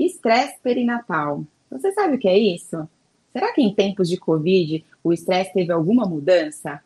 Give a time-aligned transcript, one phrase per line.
[0.00, 1.44] Estresse perinatal.
[1.70, 2.88] Você sabe o que é isso?
[3.34, 6.82] Será que em tempos de Covid o estresse teve alguma mudança?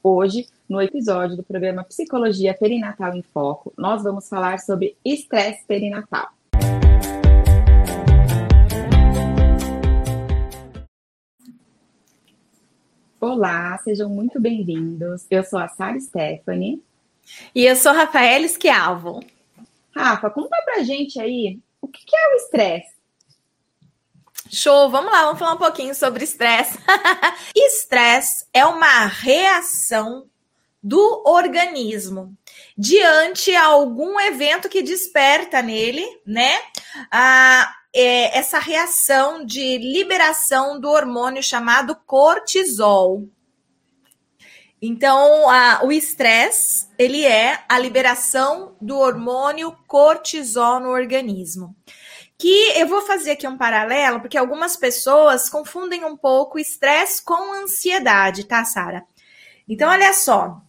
[0.00, 6.28] Hoje, no episódio do programa Psicologia Perinatal em Foco, nós vamos falar sobre estresse perinatal.
[13.20, 15.26] Olá, sejam muito bem-vindos.
[15.28, 16.80] Eu sou a Sara Stephanie.
[17.52, 19.24] E eu sou Rafaela Schiavo.
[19.92, 22.94] Rafa, conta pra gente aí o que é o estresse.
[24.50, 26.78] Show, vamos lá, vamos falar um pouquinho sobre estresse.
[27.54, 30.28] estresse é uma reação
[30.82, 32.36] do organismo
[32.76, 36.58] diante a algum evento que desperta nele, né?
[37.10, 43.28] A, é, essa reação de liberação do hormônio chamado cortisol.
[44.86, 51.74] Então, a, o estresse, ele é a liberação do hormônio cortisol no organismo.
[52.36, 57.54] Que eu vou fazer aqui um paralelo, porque algumas pessoas confundem um pouco estresse com
[57.54, 59.06] ansiedade, tá, Sara?
[59.66, 60.60] Então, olha só.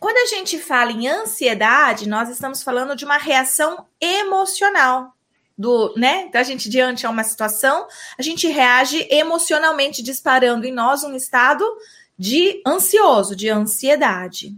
[0.00, 5.12] Quando a gente fala em ansiedade, nós estamos falando de uma reação emocional
[5.58, 6.26] do, né?
[6.28, 11.16] Então a gente diante a uma situação, a gente reage emocionalmente disparando em nós um
[11.16, 11.64] estado
[12.18, 14.56] de ansioso, de ansiedade.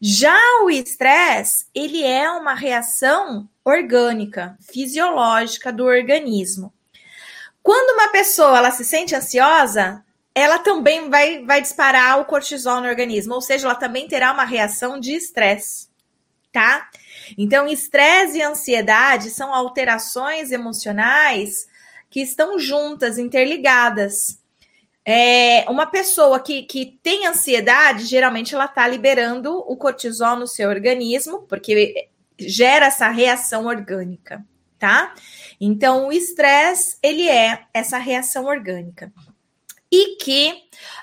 [0.00, 6.72] Já o estresse, ele é uma reação orgânica, fisiológica do organismo.
[7.62, 12.88] Quando uma pessoa ela se sente ansiosa, ela também vai, vai disparar o cortisol no
[12.88, 15.88] organismo, ou seja, ela também terá uma reação de estresse,
[16.52, 16.88] tá?
[17.36, 21.68] Então, estresse e ansiedade são alterações emocionais
[22.08, 24.40] que estão juntas, interligadas.
[25.04, 30.68] É, uma pessoa que, que tem ansiedade, geralmente ela está liberando o cortisol no seu
[30.68, 34.44] organismo, porque gera essa reação orgânica,
[34.78, 35.14] tá?
[35.60, 39.12] Então, o estresse, ele é essa reação orgânica.
[39.92, 40.52] E que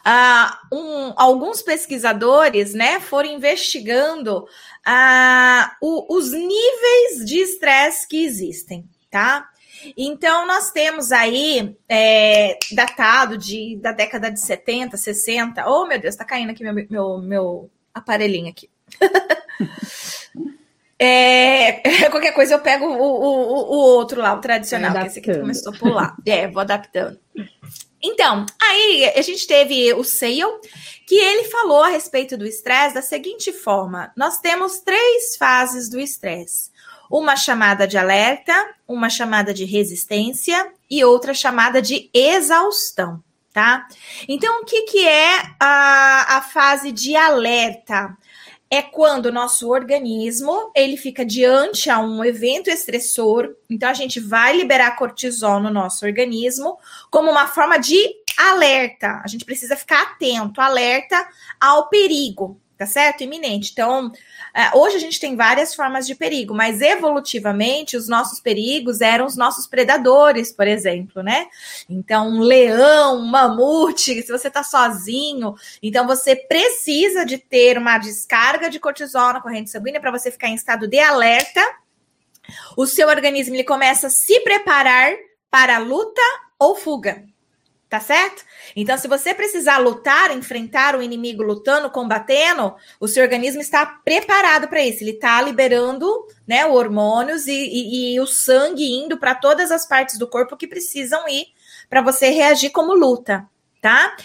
[0.05, 8.87] uh, um, alguns pesquisadores, né, foram investigando uh, o, os níveis de estresse que existem,
[9.11, 9.49] tá?
[9.95, 15.69] Então, nós temos aí, é, datado de, da década de 70, 60.
[15.69, 18.67] Oh, meu Deus, tá caindo aqui meu, meu, meu aparelhinho aqui.
[20.99, 21.73] é,
[22.09, 25.73] qualquer coisa eu pego o, o, o outro lá, o tradicional, que esse aqui começou
[25.73, 26.15] a pular.
[26.25, 27.19] É, vou adaptando.
[28.01, 30.59] Então, aí a gente teve o Sale,
[31.07, 35.99] que ele falou a respeito do estresse da seguinte forma: nós temos três fases do
[35.99, 36.71] estresse
[37.09, 38.53] uma chamada de alerta,
[38.87, 43.23] uma chamada de resistência e outra chamada de exaustão,
[43.53, 43.87] tá?
[44.27, 48.15] Então, o que, que é a, a fase de alerta?
[48.69, 54.19] É quando o nosso organismo ele fica diante a um evento estressor, então a gente
[54.19, 56.77] vai liberar cortisol no nosso organismo
[57.09, 57.97] como uma forma de
[58.37, 59.21] alerta.
[59.23, 61.27] A gente precisa ficar atento, alerta
[61.61, 63.23] ao perigo, tá certo?
[63.23, 63.71] Iminente.
[63.71, 64.11] Então,
[64.53, 69.25] é, hoje a gente tem várias formas de perigo, mas evolutivamente os nossos perigos eram
[69.25, 71.47] os nossos predadores, por exemplo, né?
[71.89, 77.97] Então, um leão, um mamute, se você tá sozinho, então você precisa de ter uma
[77.97, 81.61] descarga de cortisol na corrente sanguínea para você ficar em estado de alerta.
[82.77, 85.13] O seu organismo ele começa a se preparar
[85.49, 86.21] para luta
[86.59, 87.23] ou fuga.
[87.89, 88.43] Tá certo?
[88.75, 94.67] Então, se você precisar lutar, enfrentar o inimigo lutando, combatendo, o seu organismo está preparado
[94.67, 95.03] para isso.
[95.03, 100.17] Ele está liberando né, hormônios e, e, e o sangue indo para todas as partes
[100.17, 101.45] do corpo que precisam ir
[101.89, 103.47] para você reagir como luta
[103.81, 104.15] tá?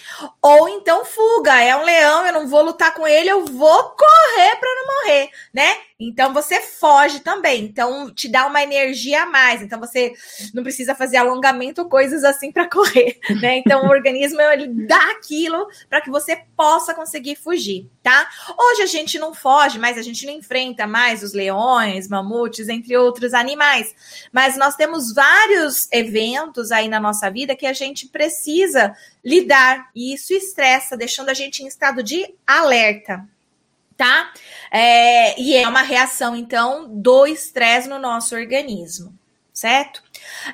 [0.41, 4.57] Ou então fuga, é um leão, eu não vou lutar com ele, eu vou correr
[4.57, 5.77] para não morrer, né?
[6.09, 7.65] Então você foge também.
[7.65, 9.63] Então te dá uma energia a mais.
[9.63, 10.13] Então você
[10.53, 13.59] não precisa fazer alongamento, coisas assim para correr, né?
[13.59, 18.29] Então o organismo ele dá aquilo para que você possa conseguir fugir, tá?
[18.59, 22.97] Hoje a gente não foge, mas a gente não enfrenta mais os leões, mamutes, entre
[22.97, 23.95] outros animais.
[24.33, 28.95] Mas nós temos vários eventos aí na nossa vida que a gente precisa
[29.25, 33.27] lidar e isso estressa, deixando a gente em estado de alerta,
[33.97, 34.33] tá?
[34.71, 39.15] É, e é uma reação, então, do estresse no nosso organismo,
[39.53, 40.03] certo?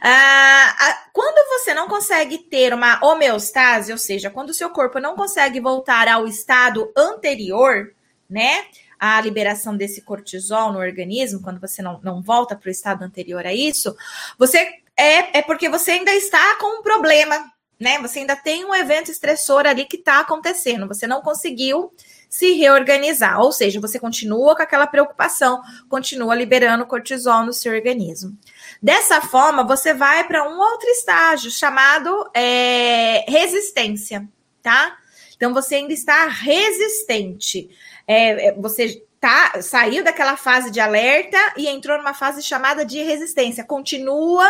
[0.03, 5.17] Ah, quando você não consegue ter uma homeostase, ou seja, quando o seu corpo não
[5.17, 7.93] consegue voltar ao estado anterior,
[8.29, 8.67] né?
[8.99, 13.47] A liberação desse cortisol no organismo, quando você não, não volta para o estado anterior
[13.47, 13.97] a isso,
[14.37, 14.59] você
[14.97, 17.99] é, é porque você ainda está com um problema né?
[18.01, 21.93] Você ainda tem um evento estressor ali que está acontecendo, você não conseguiu
[22.29, 28.37] se reorganizar, ou seja, você continua com aquela preocupação, continua liberando cortisol no seu organismo.
[28.83, 34.29] Dessa forma, você vai para um outro estágio chamado é, resistência,
[34.63, 34.99] tá?
[35.37, 37.71] Então você ainda está resistente.
[38.07, 43.03] É, é você tá, saiu daquela fase de alerta e entrou numa fase chamada de
[43.03, 43.65] resistência.
[43.65, 44.47] Continua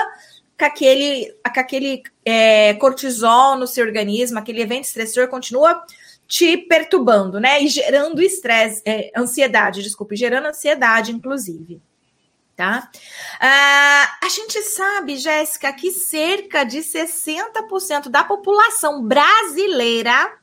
[0.58, 5.84] com aquele, com aquele é, cortisol no seu organismo, aquele evento estressor continua
[6.28, 7.62] te perturbando, né?
[7.62, 11.80] E gerando estresse, é, ansiedade, desculpe, gerando ansiedade, inclusive.
[12.54, 12.90] Tá?
[13.40, 20.36] Ah, a gente sabe, Jéssica, que cerca de 60% da população brasileira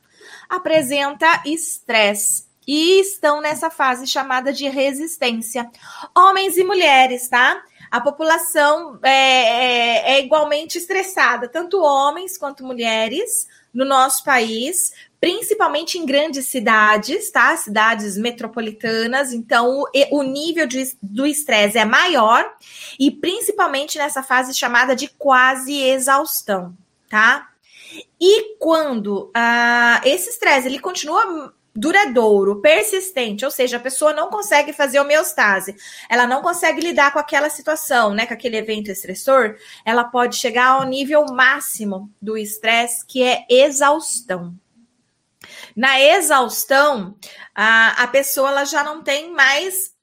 [0.48, 5.70] apresenta estresse e estão nessa fase chamada de resistência.
[6.16, 7.62] Homens e mulheres, tá?
[7.90, 15.98] A população é, é, é igualmente estressada, tanto homens quanto mulheres no nosso país, principalmente
[15.98, 17.56] em grandes cidades, tá?
[17.56, 19.32] Cidades metropolitanas.
[19.32, 22.44] Então, o, o nível de, do estresse é maior
[22.98, 26.76] e principalmente nessa fase chamada de quase exaustão,
[27.08, 27.48] tá?
[28.20, 34.72] E quando uh, esse estresse ele continua duradouro, persistente, ou seja, a pessoa não consegue
[34.72, 35.76] fazer homeostase,
[36.08, 40.68] ela não consegue lidar com aquela situação, né, com aquele evento estressor, ela pode chegar
[40.68, 44.54] ao nível máximo do estresse, que é exaustão.
[45.74, 47.16] Na exaustão,
[47.54, 49.94] a, a pessoa ela já não tem mais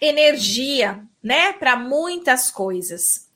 [0.00, 3.28] energia, né, para muitas coisas.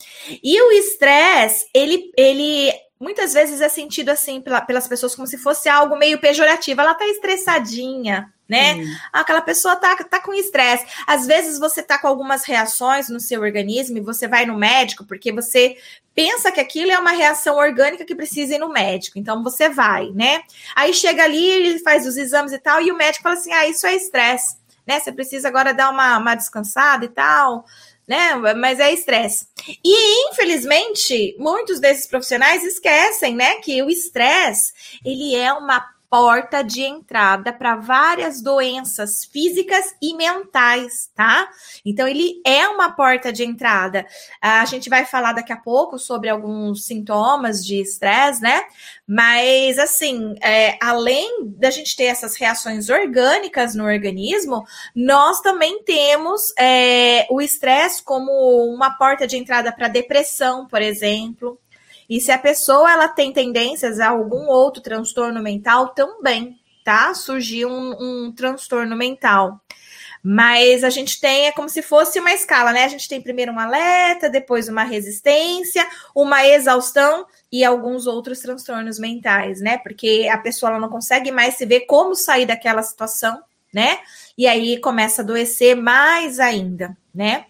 [0.42, 5.38] E o estresse, ele, ele muitas vezes é sentido assim pela, pelas pessoas como se
[5.38, 6.80] fosse algo meio pejorativo.
[6.80, 8.74] Ela tá estressadinha, né?
[8.74, 8.84] Hum.
[9.12, 10.86] Aquela pessoa tá, tá com estresse.
[11.06, 15.04] Às vezes você tá com algumas reações no seu organismo e você vai no médico
[15.04, 15.76] porque você
[16.14, 19.18] pensa que aquilo é uma reação orgânica que precisa ir no médico.
[19.18, 20.42] Então você vai, né?
[20.76, 23.66] Aí chega ali, ele faz os exames e tal, e o médico fala assim: ah,
[23.66, 24.56] isso é estresse,
[24.86, 25.00] né?
[25.00, 27.64] Você precisa agora dar uma, uma descansada e tal
[28.06, 28.34] né?
[28.54, 29.48] Mas é estresse.
[29.82, 34.72] E infelizmente, muitos desses profissionais esquecem, né, que o estresse,
[35.04, 41.48] ele é uma porta de entrada para várias doenças físicas e mentais, tá?
[41.84, 44.06] Então, ele é uma porta de entrada.
[44.40, 48.62] A gente vai falar daqui a pouco sobre alguns sintomas de estresse, né?
[49.04, 54.64] Mas, assim, é, além da gente ter essas reações orgânicas no organismo,
[54.94, 58.30] nós também temos é, o estresse como
[58.72, 61.58] uma porta de entrada para depressão, por exemplo.
[62.08, 67.14] E se a pessoa ela tem tendências a algum outro transtorno mental, também, tá?
[67.14, 69.60] Surgir um, um transtorno mental.
[70.26, 72.84] Mas a gente tem, é como se fosse uma escala, né?
[72.84, 78.98] A gente tem primeiro um alerta, depois uma resistência, uma exaustão e alguns outros transtornos
[78.98, 79.76] mentais, né?
[79.76, 83.38] Porque a pessoa não consegue mais se ver como sair daquela situação,
[83.72, 83.98] né?
[84.36, 87.44] E aí começa a adoecer mais ainda, né?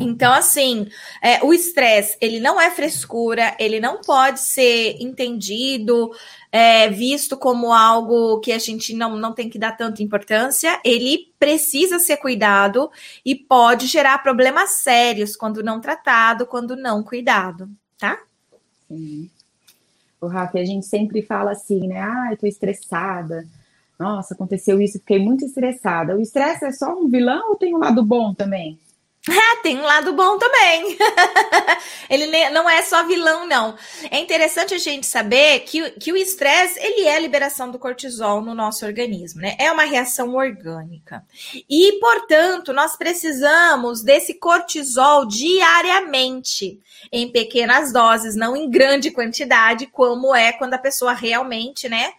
[0.00, 0.88] Então, assim,
[1.22, 6.10] é, o estresse, ele não é frescura, ele não pode ser entendido,
[6.50, 11.32] é, visto como algo que a gente não, não tem que dar tanta importância, ele
[11.38, 12.90] precisa ser cuidado
[13.24, 17.68] e pode gerar problemas sérios quando não tratado, quando não cuidado,
[17.98, 18.18] tá?
[18.88, 19.30] Sim.
[20.20, 22.00] O Rafa, a gente sempre fala assim, né?
[22.00, 23.46] Ah, eu tô estressada.
[23.98, 26.16] Nossa, aconteceu isso, fiquei muito estressada.
[26.16, 28.78] O estresse é só um vilão ou tem um lado bom também?
[29.62, 30.98] Tem um lado bom também.
[32.10, 33.76] ele não é só vilão, não.
[34.10, 38.42] É interessante a gente saber que, que o estresse, ele é a liberação do cortisol
[38.42, 39.54] no nosso organismo, né?
[39.58, 41.24] É uma reação orgânica.
[41.70, 46.80] E, portanto, nós precisamos desse cortisol diariamente,
[47.12, 52.12] em pequenas doses, não em grande quantidade, como é quando a pessoa realmente, né,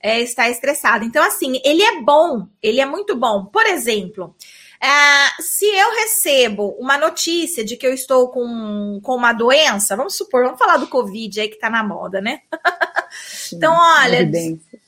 [0.00, 1.04] é, está estressada.
[1.04, 3.44] Então, assim, ele é bom, ele é muito bom.
[3.46, 4.34] Por exemplo,
[4.82, 10.16] é, se eu recebo uma notícia de que eu estou com, com uma doença, vamos
[10.16, 12.42] supor, vamos falar do Covid aí que tá na moda, né?
[13.52, 14.28] então, olha,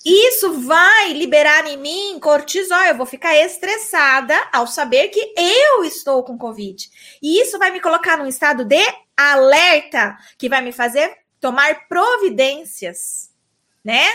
[0.04, 2.82] isso vai liberar em mim cortisol.
[2.82, 6.88] Eu vou ficar estressada ao saber que eu estou com Covid.
[7.22, 8.82] E isso vai me colocar num estado de
[9.16, 13.30] alerta que vai me fazer tomar providências,
[13.84, 14.06] né?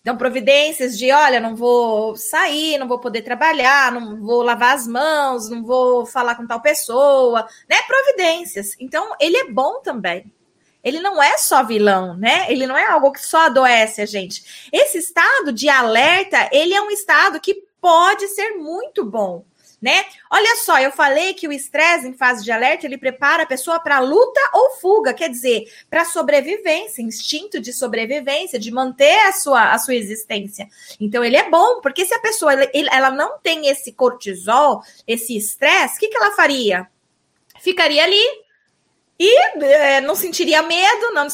[0.00, 4.86] Então, providências de, olha, não vou sair, não vou poder trabalhar, não vou lavar as
[4.86, 7.76] mãos, não vou falar com tal pessoa, né?
[7.86, 8.76] Providências.
[8.80, 10.32] Então, ele é bom também.
[10.82, 12.46] Ele não é só vilão, né?
[12.48, 14.68] Ele não é algo que só adoece a gente.
[14.72, 19.44] Esse estado de alerta, ele é um estado que pode ser muito bom
[19.80, 20.04] né?
[20.30, 23.78] Olha só, eu falei que o estresse em fase de alerta ele prepara a pessoa
[23.78, 29.72] para luta ou fuga, quer dizer, para sobrevivência, instinto de sobrevivência, de manter a sua,
[29.72, 30.68] a sua existência.
[31.00, 35.96] Então ele é bom, porque se a pessoa ela não tem esse cortisol, esse estresse,
[35.96, 36.88] o que, que ela faria?
[37.60, 38.24] Ficaria ali
[39.18, 41.26] e é, não sentiria medo, não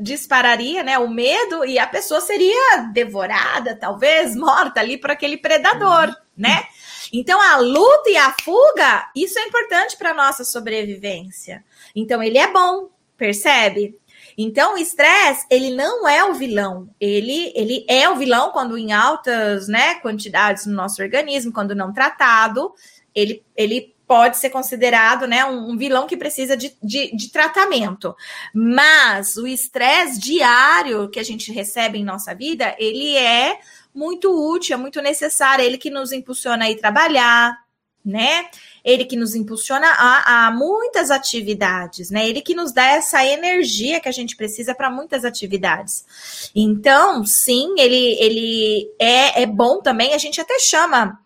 [0.00, 6.08] dispararia né, o medo, e a pessoa seria devorada, talvez morta ali por aquele predador,
[6.08, 6.14] uhum.
[6.36, 6.64] né?
[7.12, 11.64] Então, a luta e a fuga, isso é importante para nossa sobrevivência.
[11.94, 13.98] Então, ele é bom, percebe?
[14.36, 16.88] Então, o estresse, ele não é o vilão.
[17.00, 21.92] Ele, ele é o vilão quando em altas né, quantidades no nosso organismo, quando não
[21.92, 22.72] tratado,
[23.14, 28.12] ele, ele pode ser considerado né, um, um vilão que precisa de, de, de tratamento.
[28.52, 33.60] Mas o estresse diário que a gente recebe em nossa vida, ele é
[33.94, 37.58] muito útil, é muito necessário, ele que nos impulsiona a ir trabalhar,
[38.04, 38.48] né?
[38.84, 42.26] Ele que nos impulsiona a, a muitas atividades, né?
[42.28, 46.50] Ele que nos dá essa energia que a gente precisa para muitas atividades.
[46.54, 51.20] Então, sim, ele, ele é, é bom também, a gente até chama,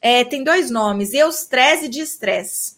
[0.00, 2.76] é, tem dois nomes, eustresse e estresse.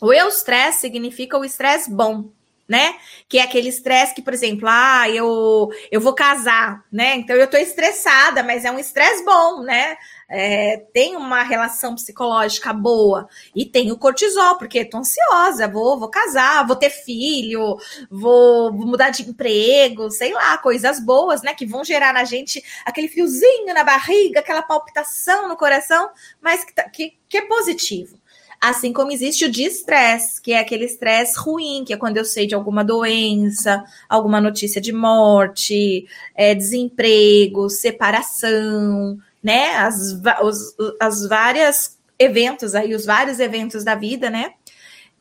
[0.00, 2.30] O eustresse significa o estresse bom,
[2.72, 2.94] né?
[3.28, 7.16] Que é aquele estresse que, por exemplo, ah, eu, eu vou casar, né?
[7.16, 9.94] Então eu tô estressada, mas é um estresse bom, né?
[10.26, 16.08] É, tem uma relação psicológica boa e tem o cortisol, porque tô ansiosa, vou, vou
[16.08, 17.76] casar, vou ter filho,
[18.10, 21.52] vou, vou mudar de emprego, sei lá, coisas boas, né?
[21.52, 26.08] Que vão gerar na gente aquele fiozinho na barriga, aquela palpitação no coração,
[26.40, 28.21] mas que, tá, que, que é positivo.
[28.62, 32.24] Assim como existe o de estresse, que é aquele estresse ruim, que é quando eu
[32.24, 39.70] sei de alguma doença, alguma notícia de morte, é, desemprego, separação, né?
[39.78, 44.54] As, os, as várias eventos aí, os vários eventos da vida, né?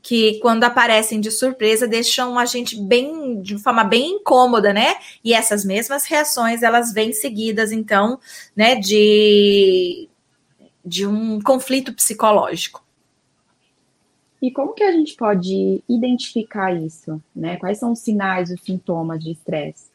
[0.04, 4.96] que quando aparecem de surpresa deixam a gente bem de forma bem incômoda, né?
[5.24, 8.20] E essas mesmas reações elas vêm seguidas então,
[8.56, 10.10] né, de
[10.84, 12.84] de um conflito psicológico.
[14.42, 17.22] E como que a gente pode identificar isso?
[17.36, 17.58] Né?
[17.58, 19.92] Quais são os sinais, os sintomas de estresse?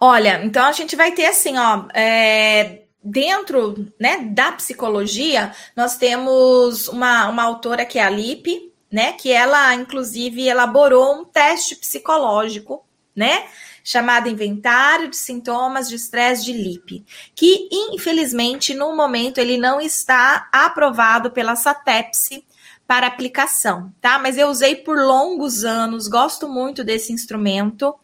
[0.00, 6.88] Olha, então a gente vai ter assim, ó, é, dentro né, da psicologia, nós temos
[6.88, 9.12] uma, uma autora que é a Lipe, né?
[9.12, 12.84] Que ela, inclusive, elaborou um teste psicológico,
[13.16, 13.46] né?
[13.82, 20.48] Chamado Inventário de Sintomas de Estresse de Lipe, que infelizmente no momento ele não está
[20.52, 22.44] aprovado pela SATEPSE,
[22.86, 24.18] para aplicação, tá?
[24.18, 27.94] Mas eu usei por longos anos, gosto muito desse instrumento.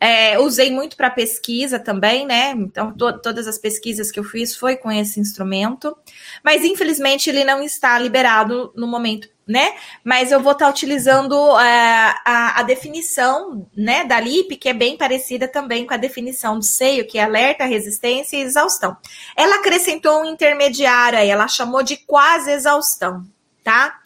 [0.00, 2.50] É, usei muito para pesquisa também, né?
[2.50, 5.96] Então, to todas as pesquisas que eu fiz foi com esse instrumento.
[6.42, 9.74] Mas, infelizmente, ele não está liberado no momento, né?
[10.02, 14.74] Mas eu vou estar tá utilizando é, a, a, definição, né, da LIP, que é
[14.74, 18.96] bem parecida também com a definição de seio, que é alerta, resistência e exaustão.
[19.36, 23.24] Ela acrescentou um intermediário aí, ela chamou de quase exaustão,
[23.62, 24.00] tá?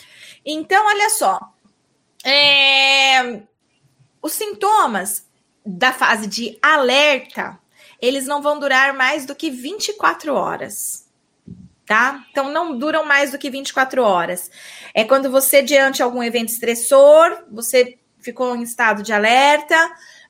[0.47, 1.41] Então, olha só.
[2.25, 3.43] É...
[4.23, 5.27] Os sintomas
[5.65, 7.59] da fase de alerta,
[8.01, 11.05] eles não vão durar mais do que 24 horas.
[11.85, 12.25] Tá?
[12.31, 14.51] Então, não duram mais do que 24 horas.
[14.95, 19.77] É quando você, diante de algum evento estressor, você ficou em estado de alerta,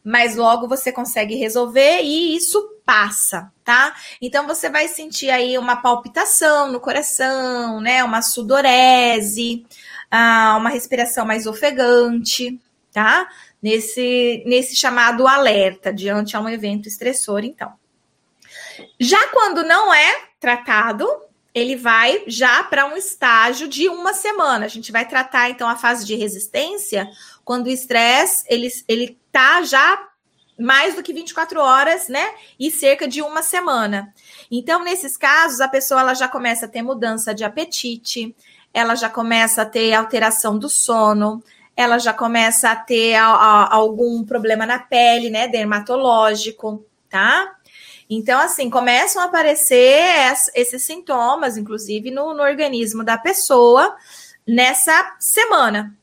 [0.04, 3.92] mas logo você consegue resolver e isso passa, tá?
[4.22, 8.04] Então você vai sentir aí uma palpitação no coração, né?
[8.04, 9.66] Uma sudorese,
[10.10, 12.60] ah, uma respiração mais ofegante,
[12.92, 13.28] tá?
[13.62, 17.72] Nesse, nesse chamado alerta diante a um evento estressor, então.
[19.00, 21.06] Já quando não é tratado,
[21.54, 24.66] ele vai já para um estágio de uma semana.
[24.66, 27.08] A gente vai tratar então a fase de resistência
[27.44, 30.08] quando o estresse ele ele tá já
[30.58, 32.34] mais do que 24 horas, né?
[32.58, 34.12] E cerca de uma semana.
[34.50, 38.34] Então, nesses casos, a pessoa ela já começa a ter mudança de apetite,
[38.76, 41.42] ela já começa a ter alteração do sono,
[41.74, 47.56] ela já começa a ter a, a, algum problema na pele, né, dermatológico, tá?
[48.08, 50.04] Então, assim, começam a aparecer
[50.54, 53.96] esses sintomas, inclusive no, no organismo da pessoa,
[54.46, 55.96] nessa semana.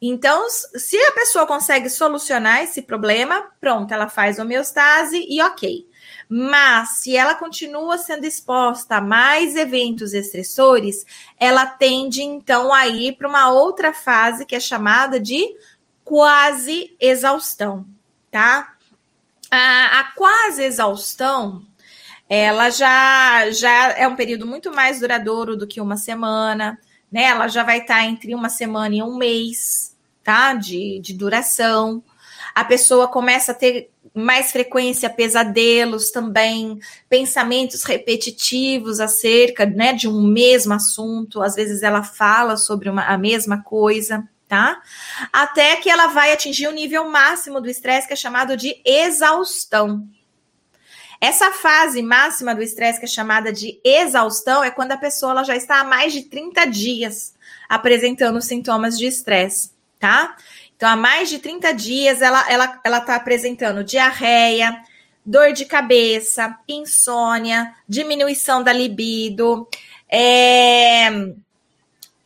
[0.00, 5.86] Então, se a pessoa consegue solucionar esse problema, pronto, ela faz homeostase e ok.
[6.36, 11.06] Mas se ela continua sendo exposta a mais eventos estressores,
[11.38, 15.54] ela tende então a ir para uma outra fase que é chamada de
[16.02, 17.86] quase exaustão,
[18.32, 18.74] tá?
[19.48, 21.64] A, a quase exaustão,
[22.28, 26.76] ela já já é um período muito mais duradouro do que uma semana,
[27.12, 27.26] né?
[27.26, 30.52] Ela já vai estar tá entre uma semana e um mês, tá?
[30.52, 32.02] De, de duração.
[32.54, 40.22] A pessoa começa a ter mais frequência pesadelos também, pensamentos repetitivos acerca né, de um
[40.22, 44.80] mesmo assunto, às vezes ela fala sobre uma, a mesma coisa, tá?
[45.32, 50.06] Até que ela vai atingir o nível máximo do estresse, que é chamado de exaustão.
[51.20, 55.56] Essa fase máxima do estresse, que é chamada de exaustão, é quando a pessoa já
[55.56, 57.34] está há mais de 30 dias
[57.68, 60.36] apresentando sintomas de estresse, tá?
[60.76, 64.82] Então, há mais de 30 dias, ela ela ela está apresentando diarreia,
[65.24, 69.68] dor de cabeça, insônia, diminuição da libido,
[70.08, 71.08] é,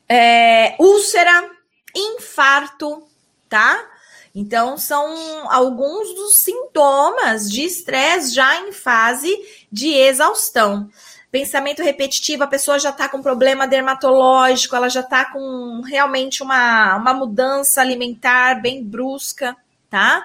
[0.08, 1.50] é, úlcera,
[1.94, 3.06] infarto,
[3.48, 3.86] tá?
[4.34, 9.36] Então, são alguns dos sintomas de estresse já em fase
[9.70, 10.88] de exaustão
[11.30, 16.96] pensamento repetitivo, a pessoa já está com problema dermatológico, ela já está com realmente uma,
[16.96, 19.56] uma mudança alimentar bem brusca,
[19.90, 20.24] tá?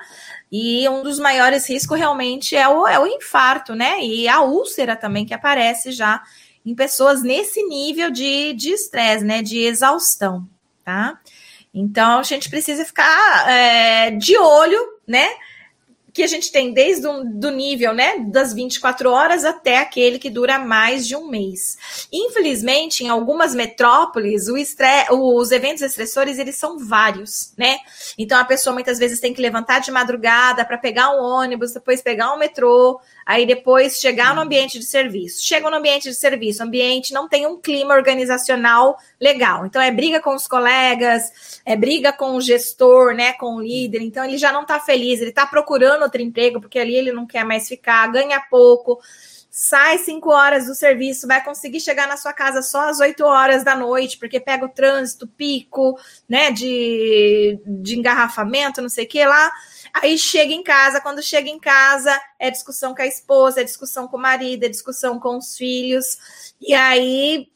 [0.51, 4.01] E um dos maiores riscos realmente é o, é o infarto, né?
[4.01, 6.21] E a úlcera também, que aparece já
[6.65, 9.41] em pessoas nesse nível de estresse, né?
[9.41, 10.47] De exaustão,
[10.85, 11.19] tá?
[11.73, 15.27] Então a gente precisa ficar é, de olho, né?
[16.13, 20.29] Que a gente tem desde o do nível né, das 24 horas até aquele que
[20.29, 22.07] dura mais de um mês.
[22.11, 27.77] Infelizmente, em algumas metrópoles, os eventos estressores eles são vários, né?
[28.17, 32.01] Então a pessoa muitas vezes tem que levantar de madrugada para pegar um ônibus, depois
[32.01, 35.43] pegar um metrô, aí depois chegar no ambiente de serviço.
[35.43, 39.65] Chega no ambiente de serviço, o ambiente não tem um clima organizacional legal.
[39.65, 44.01] Então é briga com os colegas, é briga com o gestor, né, com o líder.
[44.01, 47.25] Então ele já não está feliz, ele está procurando outro emprego, porque ali ele não
[47.25, 48.99] quer mais ficar, ganha pouco,
[49.55, 53.63] sai cinco horas do serviço, vai conseguir chegar na sua casa só às 8 horas
[53.63, 55.95] da noite, porque pega o trânsito, pico,
[56.27, 59.51] né, de, de engarrafamento, não sei o que lá.
[59.93, 64.07] Aí chega em casa, quando chega em casa, é discussão com a esposa, é discussão
[64.07, 66.17] com o marido, é discussão com os filhos.
[66.59, 67.47] E aí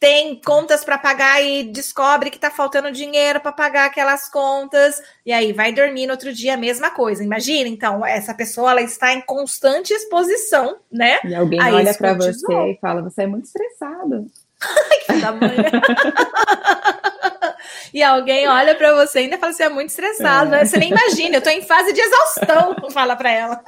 [0.00, 5.32] tem contas para pagar e descobre que está faltando dinheiro para pagar aquelas contas e
[5.32, 7.22] aí vai dormir no outro dia a mesma coisa.
[7.22, 11.18] Imagina, então, essa pessoa ela está em constante exposição, né?
[11.22, 14.26] E alguém olha para você e fala: "Você é muito estressado".
[14.60, 15.12] Ai, que.
[17.92, 20.58] e alguém olha para você e ainda fala assim, é muito estressado, é.
[20.58, 20.64] né?
[20.64, 23.62] Você nem imagina, eu tô em fase de exaustão, fala para ela.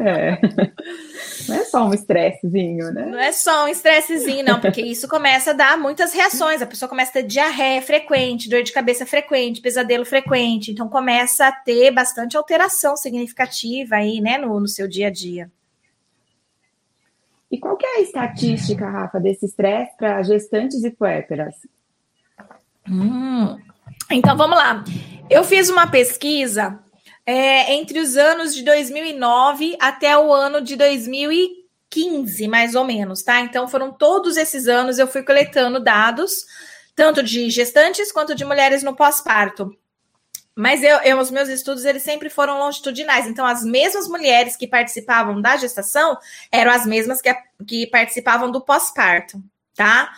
[0.00, 0.38] É.
[1.48, 3.06] Não é só um estressezinho, né?
[3.06, 6.62] Não é só um estressezinho, não, porque isso começa a dar muitas reações.
[6.62, 10.70] A pessoa começa a ter diarreia frequente, dor de cabeça frequente, pesadelo frequente.
[10.70, 15.50] Então começa a ter bastante alteração significativa aí, né, no, no seu dia a dia.
[17.52, 21.54] E qual que é a estatística, Rafa, desse estresse para gestantes e puérperas?
[22.88, 23.58] Hum.
[24.10, 24.84] Então vamos lá.
[25.30, 26.78] Eu fiz uma pesquisa
[27.24, 33.40] é, entre os anos de 2009 até o ano de 2015, mais ou menos, tá?
[33.40, 36.44] Então foram todos esses anos eu fui coletando dados,
[36.94, 39.74] tanto de gestantes quanto de mulheres no pós-parto.
[40.54, 43.26] Mas eu, eu, os meus estudos eles sempre foram longitudinais.
[43.26, 46.18] Então, as mesmas mulheres que participavam da gestação
[46.50, 47.34] eram as mesmas que,
[47.66, 49.42] que participavam do pós-parto,
[49.74, 50.12] tá?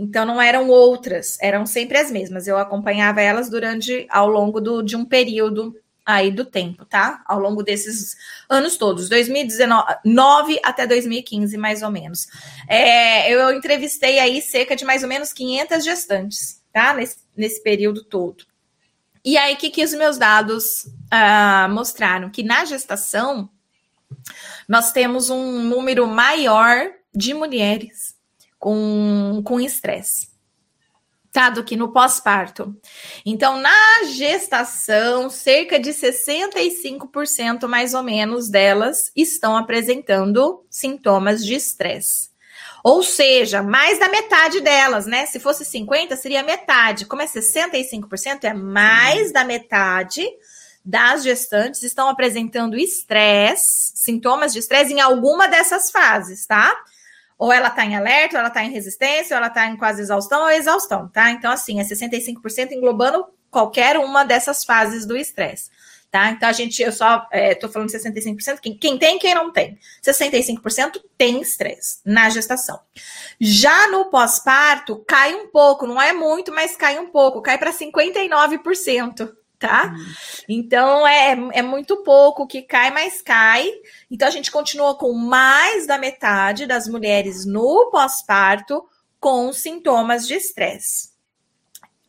[0.00, 2.46] Então não eram outras, eram sempre as mesmas.
[2.46, 7.22] Eu acompanhava elas durante ao longo do, de um período aí do tempo, tá?
[7.26, 8.16] Ao longo desses
[8.48, 12.26] anos todos, 2019 até 2015, mais ou menos.
[12.66, 16.94] É, eu entrevistei aí cerca de mais ou menos 500 gestantes, tá?
[16.94, 18.44] Nesse, nesse período todo.
[19.22, 22.30] E aí, o que, que os meus dados uh, mostraram?
[22.30, 23.50] Que na gestação,
[24.66, 28.18] nós temos um número maior de mulheres
[28.60, 30.30] com estresse
[31.32, 31.50] tá?
[31.50, 32.74] Do que no pós-parto.
[33.24, 42.30] Então, na gestação, cerca de 65% mais ou menos delas estão apresentando sintomas de estresse.
[42.82, 45.26] Ou seja, mais da metade delas, né?
[45.26, 47.04] Se fosse 50, seria metade.
[47.04, 50.26] Como é 65%, é mais da metade
[50.82, 56.74] das gestantes estão apresentando estresse, sintomas de estresse em alguma dessas fases, tá?
[57.40, 60.02] Ou ela está em alerta, ou ela está em resistência, ou ela está em quase
[60.02, 61.30] exaustão ou exaustão, tá?
[61.30, 65.70] Então, assim, é 65% englobando qualquer uma dessas fases do estresse.
[66.10, 66.28] Tá?
[66.30, 69.78] Então a gente, eu só estou é, falando 65%, quem, quem tem, quem não tem.
[70.04, 72.80] 65% tem estresse na gestação.
[73.40, 77.72] Já no pós-parto, cai um pouco, não é muito, mas cai um pouco, cai para
[77.72, 79.94] 59% tá?
[79.94, 80.14] Uhum.
[80.48, 83.70] Então é, é muito pouco que cai, mas cai.
[84.10, 88.84] Então a gente continua com mais da metade das mulheres no pós-parto
[89.20, 91.10] com sintomas de estresse,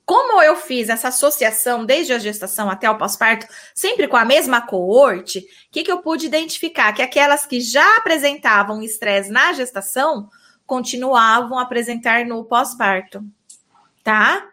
[0.06, 4.62] como eu fiz essa associação desde a gestação até o pós-parto, sempre com a mesma
[4.62, 6.94] coorte, o que, que eu pude identificar?
[6.94, 10.30] Que aquelas que já apresentavam estresse na gestação
[10.66, 13.24] continuavam a apresentar no pós-parto,
[14.04, 14.50] tá?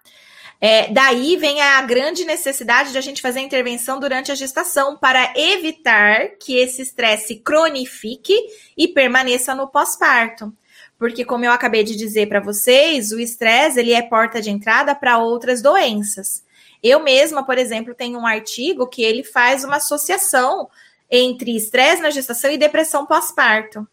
[0.61, 4.97] É, daí vem a grande necessidade de a gente fazer a intervenção durante a gestação
[4.97, 8.35] para evitar que esse estresse cronifique
[8.77, 10.53] e permaneça no pós-parto.
[10.99, 14.97] Porque, como eu acabei de dizer para vocês, o estresse ele é porta de entrada
[14.97, 16.45] para outras doenças.
[16.83, 20.69] Eu mesma, por exemplo, tenho um artigo que ele faz uma associação
[21.09, 23.87] entre estresse na gestação e depressão pós-parto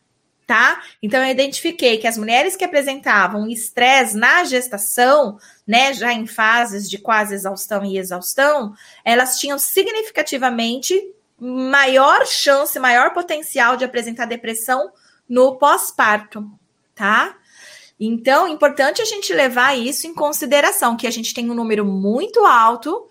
[0.45, 0.81] tá?
[1.01, 6.89] Então eu identifiquei que as mulheres que apresentavam estresse na gestação, né, já em fases
[6.89, 10.93] de quase exaustão e exaustão, elas tinham significativamente
[11.39, 14.91] maior chance, maior potencial de apresentar depressão
[15.27, 16.49] no pós-parto,
[16.93, 17.36] tá?
[17.99, 22.45] Então, importante a gente levar isso em consideração, que a gente tem um número muito
[22.45, 23.08] alto,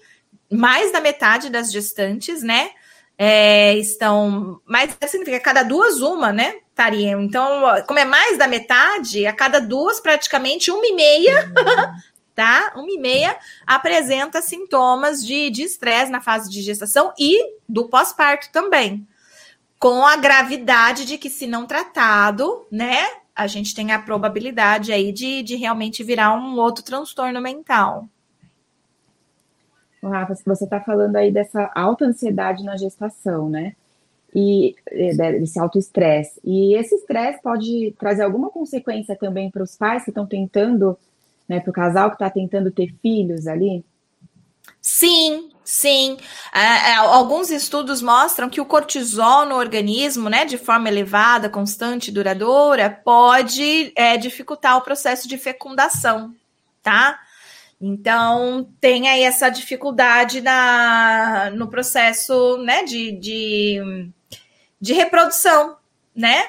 [0.50, 2.70] mais da metade das gestantes, né?
[3.16, 6.56] É, estão mais significa cada duas uma, né?
[6.74, 7.22] estariam.
[7.22, 11.52] Então, como é mais da metade, a cada duas, praticamente uma e meia,
[12.34, 12.72] tá?
[12.74, 19.06] Uma e meia apresenta sintomas de estresse na fase de gestação e do pós-parto também.
[19.78, 25.12] Com a gravidade de que, se não tratado, né, a gente tem a probabilidade aí
[25.12, 28.08] de, de realmente virar um outro transtorno mental.
[30.08, 33.74] Rafa, você está falando aí dessa alta ansiedade na gestação, né?
[34.34, 36.40] e eh, desse autoestresse.
[36.42, 40.98] E esse estresse pode trazer alguma consequência também para os pais que estão tentando,
[41.48, 43.84] né, para o casal que está tentando ter filhos ali?
[44.82, 46.16] Sim, sim.
[46.52, 52.10] É, é, alguns estudos mostram que o cortisol no organismo, né, de forma elevada, constante,
[52.10, 56.34] duradoura, pode é, dificultar o processo de fecundação,
[56.82, 57.20] tá?
[57.80, 64.12] Então, tem aí essa dificuldade na, no processo, né, de, de
[64.84, 65.78] de reprodução,
[66.14, 66.46] né?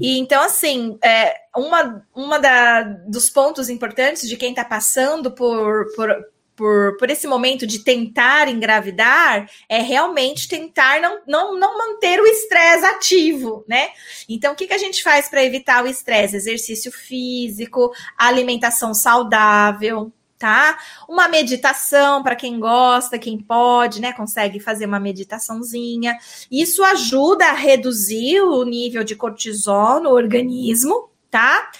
[0.00, 5.92] E então, assim, é, uma, uma da, dos pontos importantes de quem está passando por,
[5.96, 6.08] por,
[6.54, 12.26] por, por esse momento de tentar engravidar é realmente tentar não, não, não manter o
[12.26, 13.88] estresse ativo, né?
[14.28, 16.36] Então, o que, que a gente faz para evitar o estresse?
[16.36, 20.78] Exercício físico, alimentação saudável, tá?
[21.08, 24.12] Uma meditação para quem gosta, quem pode, né?
[24.12, 26.16] Consegue fazer uma meditaçãozinha.
[26.50, 31.70] Isso ajuda a reduzir o nível de cortisol no organismo, tá?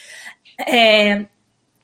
[0.58, 1.26] É,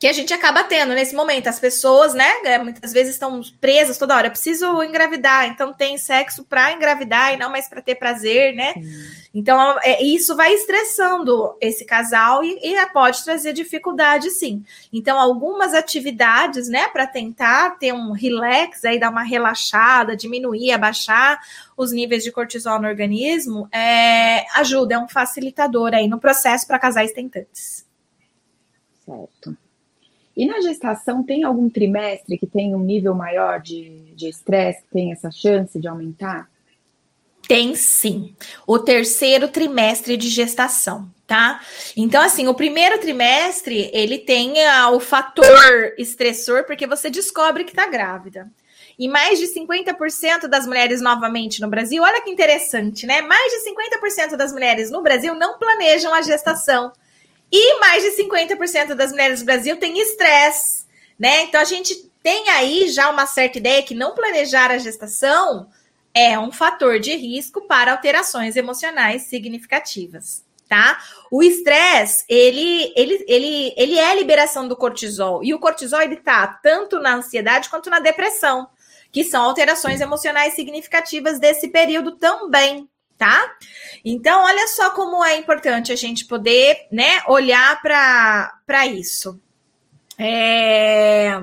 [0.00, 1.46] que a gente acaba tendo nesse momento.
[1.46, 4.28] As pessoas, né, é, muitas vezes estão presas toda hora.
[4.28, 8.72] Eu preciso engravidar, então tem sexo para engravidar e não mais para ter prazer, né?
[9.34, 14.64] Então, é, isso vai estressando esse casal e, e, pode trazer dificuldade, sim.
[14.90, 21.38] Então, algumas atividades, né, para tentar ter um relax, aí dar uma relaxada, diminuir, abaixar
[21.76, 26.78] os níveis de cortisol no organismo, é, ajuda, é um facilitador aí no processo para
[26.78, 27.84] casais tentantes.
[29.04, 29.59] Certo.
[30.40, 35.12] E na gestação, tem algum trimestre que tem um nível maior de estresse, que tem
[35.12, 36.48] essa chance de aumentar?
[37.46, 38.34] Tem sim.
[38.66, 41.60] O terceiro trimestre de gestação, tá?
[41.94, 47.74] Então, assim, o primeiro trimestre, ele tem uh, o fator estressor, porque você descobre que
[47.74, 48.50] tá grávida.
[48.98, 53.20] E mais de 50% das mulheres, novamente, no Brasil, olha que interessante, né?
[53.20, 53.70] Mais de
[54.30, 56.90] 50% das mulheres no Brasil não planejam a gestação.
[57.52, 60.86] E mais de 50% das mulheres do Brasil têm estresse,
[61.18, 61.42] né?
[61.42, 65.68] Então a gente tem aí já uma certa ideia que não planejar a gestação
[66.14, 71.00] é um fator de risco para alterações emocionais significativas, tá?
[71.30, 76.16] O estresse, ele, ele, ele, ele é a liberação do cortisol, e o cortisol ele
[76.16, 78.68] tá tanto na ansiedade quanto na depressão,
[79.12, 82.88] que são alterações emocionais significativas desse período também,
[83.20, 83.54] tá?
[84.02, 89.38] Então, olha só como é importante a gente poder, né, olhar para isso.
[90.18, 91.42] É...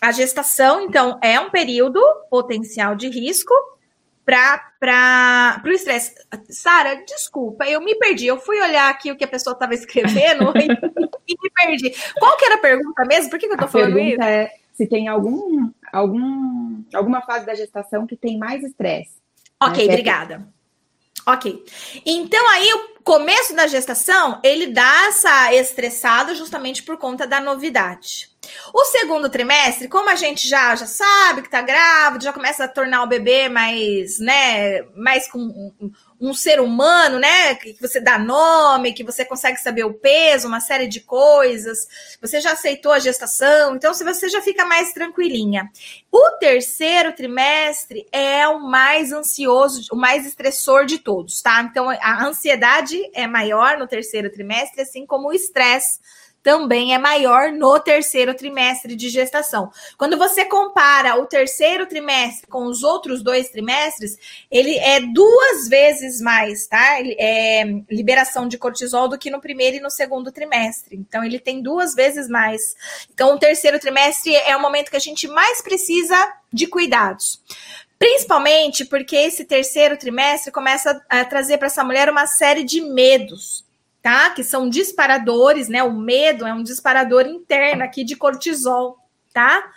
[0.00, 3.52] A gestação, então, é um período potencial de risco
[4.24, 6.14] para o estresse.
[6.48, 8.26] Sara, desculpa, eu me perdi.
[8.26, 11.94] Eu fui olhar aqui o que a pessoa estava escrevendo e, me perdi.
[12.18, 13.28] Qual que era a pergunta mesmo?
[13.28, 14.22] Por que, que eu estou falando isso?
[14.22, 19.25] É se tem algum, algum, alguma fase da gestação que tem mais estresse.
[19.62, 19.92] Ok, né?
[19.92, 20.48] obrigada.
[21.26, 21.64] Ok.
[22.04, 28.35] Então, aí, o começo da gestação, ele dá essa estressada justamente por conta da novidade.
[28.72, 32.68] O segundo trimestre, como a gente já, já sabe que tá grávido, já começa a
[32.68, 38.18] tornar o bebê mais, né, mais com um, um ser humano, né, que você dá
[38.18, 41.86] nome, que você consegue saber o peso, uma série de coisas,
[42.20, 45.70] você já aceitou a gestação, então se você já fica mais tranquilinha.
[46.10, 51.62] O terceiro trimestre é o mais ansioso, o mais estressor de todos, tá?
[51.62, 55.98] Então a ansiedade é maior no terceiro trimestre, assim como o estresse
[56.46, 59.68] também é maior no terceiro trimestre de gestação.
[59.98, 64.16] Quando você compara o terceiro trimestre com os outros dois trimestres,
[64.48, 66.98] ele é duas vezes mais, tá?
[67.00, 70.94] É liberação de cortisol do que no primeiro e no segundo trimestre.
[70.94, 72.76] Então, ele tem duas vezes mais.
[73.12, 77.42] Então, o terceiro trimestre é o momento que a gente mais precisa de cuidados.
[77.98, 83.65] Principalmente porque esse terceiro trimestre começa a trazer para essa mulher uma série de medos
[84.06, 84.30] tá?
[84.30, 85.82] Que são disparadores, né?
[85.82, 88.98] O medo é um disparador interno aqui de cortisol,
[89.34, 89.68] tá?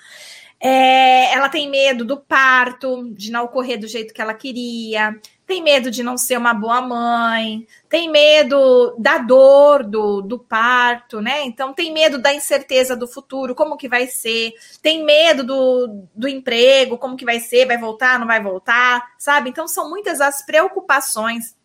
[0.60, 5.64] É, ela tem medo do parto, de não ocorrer do jeito que ela queria, tem
[5.64, 11.44] medo de não ser uma boa mãe, tem medo da dor do, do parto, né?
[11.46, 16.28] Então tem medo da incerteza do futuro, como que vai ser, tem medo do, do
[16.28, 19.50] emprego, como que vai ser, vai voltar, não vai voltar, sabe?
[19.50, 21.58] Então são muitas as preocupações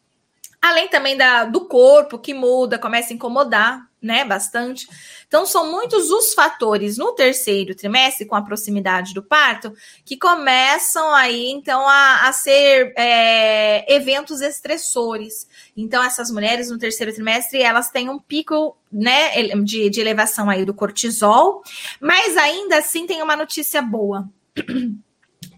[0.64, 4.24] Além também da, do corpo que muda, começa a incomodar, né?
[4.24, 4.88] Bastante.
[5.28, 9.74] Então, são muitos os fatores no terceiro trimestre, com a proximidade do parto,
[10.06, 15.46] que começam aí, então, a, a ser é, eventos estressores.
[15.76, 20.64] Então, essas mulheres no terceiro trimestre, elas têm um pico, né, de, de elevação aí
[20.64, 21.62] do cortisol,
[22.00, 24.26] mas ainda assim tem uma notícia boa.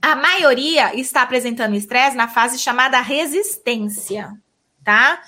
[0.03, 4.37] A maioria está apresentando estresse na fase chamada resistência
[4.87, 5.21] tá?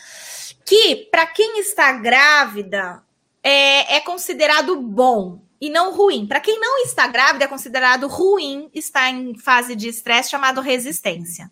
[0.65, 3.03] Que para quem está grávida
[3.43, 6.29] é, é considerado bom e não ruim.
[6.29, 11.51] Para quem não está grávida, é considerado ruim estar em fase de estresse chamado resistência.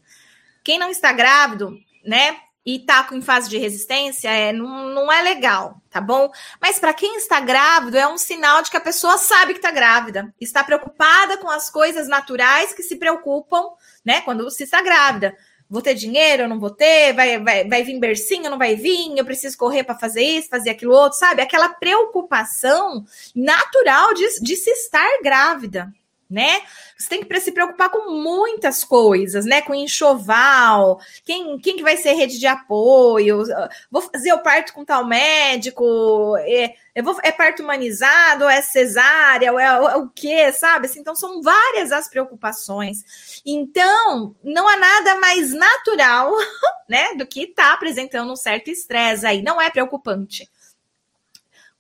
[0.62, 2.38] Quem não está grávido, né?
[2.64, 6.31] E tá em fase de resistência, é, não, não é legal, tá bom?
[6.61, 9.71] Mas para quem está grávido, é um sinal de que a pessoa sabe que está
[9.71, 13.71] grávida, está preocupada com as coisas naturais que se preocupam,
[14.05, 14.21] né?
[14.21, 15.37] Quando se está grávida
[15.68, 17.12] Vou ter dinheiro, eu não vou ter?
[17.12, 19.16] Vai, vai, vai vir bercinho, não vai vir?
[19.16, 21.42] Eu preciso correr para fazer isso, fazer aquilo outro, sabe?
[21.42, 25.92] Aquela preocupação natural de, de se estar grávida,
[26.29, 26.62] né?
[26.99, 29.62] Você tem que se preocupar com muitas coisas, né?
[29.62, 33.45] Com enxoval, quem, quem que vai ser rede de apoio,
[33.91, 39.53] vou fazer o parto com tal médico, é, vou, é parto humanizado, ou é cesárea,
[39.53, 40.87] ou é, é o que, sabe?
[40.87, 43.43] Assim, então, são várias as preocupações.
[43.45, 46.33] Então, não há nada mais natural,
[46.89, 49.43] né, do que estar tá apresentando um certo estresse aí.
[49.43, 50.49] Não é preocupante.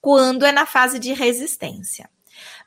[0.00, 2.08] Quando é na fase de resistência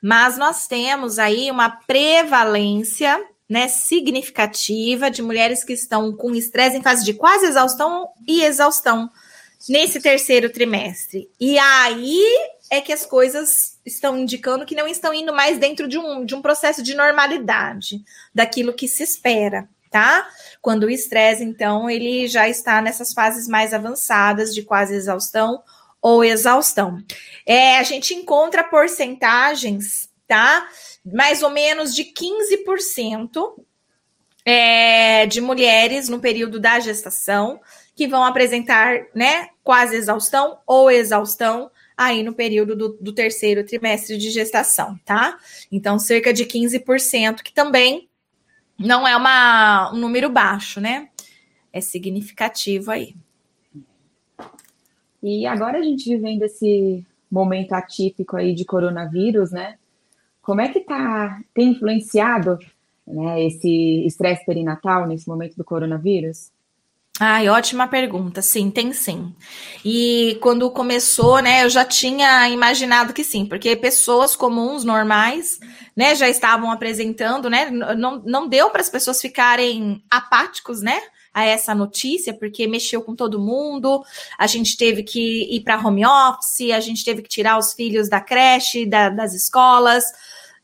[0.01, 6.83] mas nós temos aí uma prevalência né, significativa de mulheres que estão com estresse em
[6.83, 9.09] fase de quase exaustão e exaustão
[9.67, 11.29] nesse terceiro trimestre.
[11.39, 12.23] E aí
[12.69, 16.35] é que as coisas estão indicando que não estão indo mais dentro de um, de
[16.35, 20.27] um processo de normalidade, daquilo que se espera, tá?
[20.61, 25.63] Quando o estresse, então, ele já está nessas fases mais avançadas de quase exaustão
[26.01, 27.03] ou exaustão.
[27.45, 30.67] É, a gente encontra porcentagens, tá?
[31.05, 33.63] Mais ou menos de 15%
[34.45, 37.59] é, de mulheres no período da gestação
[37.95, 44.17] que vão apresentar, né, quase exaustão ou exaustão aí no período do, do terceiro trimestre
[44.17, 45.37] de gestação, tá?
[45.69, 48.09] Então, cerca de 15%, que também
[48.77, 51.09] não é uma, um número baixo, né?
[51.73, 53.13] É significativo aí.
[55.21, 59.75] E agora a gente vivendo esse momento atípico aí de coronavírus, né?
[60.41, 62.57] Como é que tá, tem influenciado
[63.05, 66.51] né, esse estresse perinatal nesse momento do coronavírus?
[67.19, 68.41] Ai, ótima pergunta.
[68.41, 69.35] Sim, tem sim.
[69.83, 75.59] E quando começou, né, eu já tinha imaginado que sim, porque pessoas comuns, normais,
[75.95, 80.97] né, já estavam apresentando, né, não, não deu para as pessoas ficarem apáticos, né,
[81.33, 84.03] a essa notícia, porque mexeu com todo mundo.
[84.37, 88.09] A gente teve que ir para home office, a gente teve que tirar os filhos
[88.09, 90.03] da creche, da, das escolas.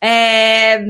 [0.01, 0.83] É,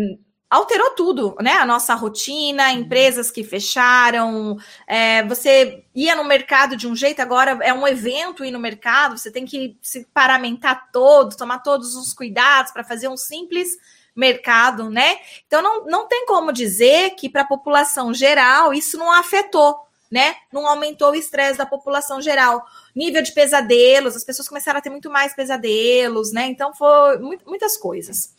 [0.49, 1.53] alterou tudo, né?
[1.53, 4.57] A nossa rotina, empresas que fecharam.
[4.87, 9.17] É, você ia no mercado de um jeito, agora é um evento ir no mercado,
[9.17, 13.77] você tem que se paramentar todo, tomar todos os cuidados para fazer um simples
[14.15, 15.17] mercado, né?
[15.45, 19.75] Então não, não tem como dizer que para a população geral isso não afetou,
[20.09, 20.35] né?
[20.53, 22.65] Não aumentou o estresse da população geral.
[22.95, 26.47] Nível de pesadelos, as pessoas começaram a ter muito mais pesadelos, né?
[26.47, 28.33] Então, foi muitas coisas.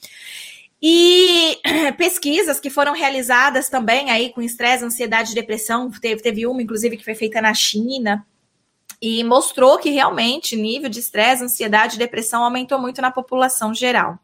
[0.80, 1.58] E
[1.98, 6.96] pesquisas que foram realizadas também aí com estresse, ansiedade e depressão, teve, teve uma, inclusive,
[6.96, 8.24] que foi feita na China,
[9.00, 14.18] e mostrou que realmente nível de estresse, ansiedade e depressão aumentou muito na população geral.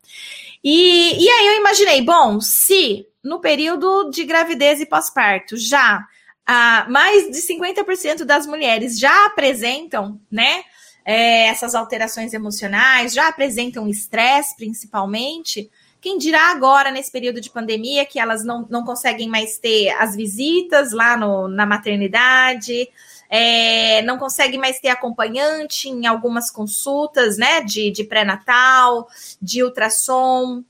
[0.62, 6.06] E, e aí eu imaginei, bom, se no período de gravidez e pós-parto já
[6.46, 10.62] ah, mais de 50% das mulheres já apresentam, né,
[11.04, 15.70] é, essas alterações emocionais, já apresentam estresse principalmente,
[16.00, 20.16] quem dirá agora, nesse período de pandemia, que elas não, não conseguem mais ter as
[20.16, 22.88] visitas lá no, na maternidade,
[23.34, 29.08] é, não consegue mais ter acompanhante em algumas consultas, né, de, de pré-natal,
[29.40, 30.62] de ultrassom,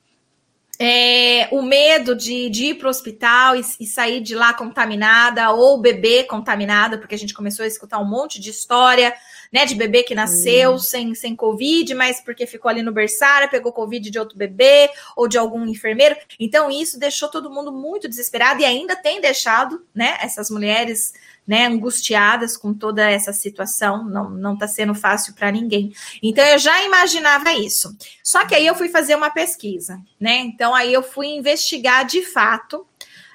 [0.79, 5.51] é, o medo de, de ir para o hospital e, e, sair de lá contaminada,
[5.51, 9.13] ou bebê contaminada, porque a gente começou a escutar um monte de história,
[9.53, 10.79] né, de bebê que nasceu hum.
[10.79, 15.27] sem, sem Covid, mas porque ficou ali no berçário, pegou Covid de outro bebê, ou
[15.27, 16.17] de algum enfermeiro.
[16.39, 21.13] Então, isso deixou todo mundo muito desesperado e ainda tem deixado, né, essas mulheres
[21.47, 25.93] né, angustiadas com toda essa situação, não, não tá sendo fácil para ninguém.
[26.23, 27.97] Então eu já imaginava isso.
[28.23, 30.39] Só que aí eu fui fazer uma pesquisa, né?
[30.39, 32.87] Então aí eu fui investigar de fato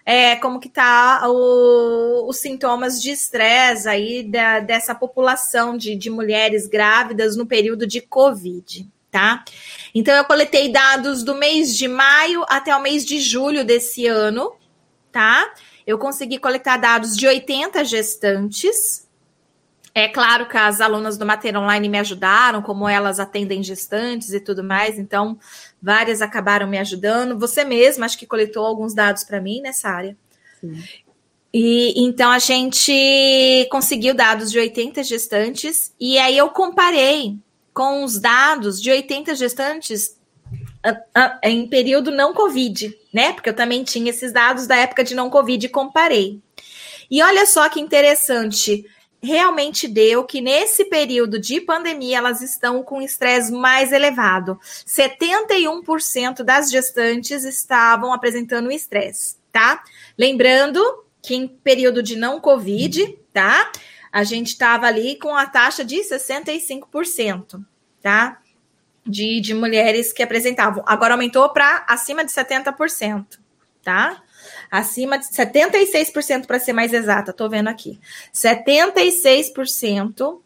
[0.06, 6.10] é, como que tá o, os sintomas de estresse aí da, dessa população de, de
[6.10, 9.44] mulheres grávidas no período de Covid, tá?
[9.94, 14.54] Então eu coletei dados do mês de maio até o mês de julho desse ano,
[15.18, 15.52] tá?
[15.88, 19.08] eu consegui coletar dados de 80 gestantes.
[19.96, 24.40] É claro que as alunas do Mater Online me ajudaram, como elas atendem gestantes e
[24.40, 25.40] tudo mais, então
[25.82, 27.40] várias acabaram me ajudando.
[27.40, 30.16] Você mesma, acho que coletou alguns dados para mim nessa área.
[30.60, 30.84] Sim.
[31.54, 37.40] E então a gente conseguiu dados de 80 gestantes, e aí eu comparei
[37.74, 40.18] com os dados de 80 gestantes
[41.44, 43.34] em período não Covid, né?
[43.34, 46.40] Porque eu também tinha esses dados da época de não Covid e comparei.
[47.10, 48.86] E olha só que interessante,
[49.20, 54.60] realmente deu que nesse período de pandemia elas estão com estresse mais elevado.
[54.86, 59.84] 71% das gestantes estavam apresentando estresse, tá?
[60.16, 60.80] Lembrando
[61.20, 63.72] que em período de não Covid, tá?
[64.12, 67.66] A gente estava ali com a taxa de 65%,
[68.00, 68.40] tá?
[69.08, 70.84] De, de mulheres que apresentavam.
[70.86, 73.40] Agora aumentou para acima de 70%,
[73.84, 74.22] tá?
[74.70, 78.00] Acima de 76% para ser mais exata, tô vendo aqui.
[78.34, 80.42] 76%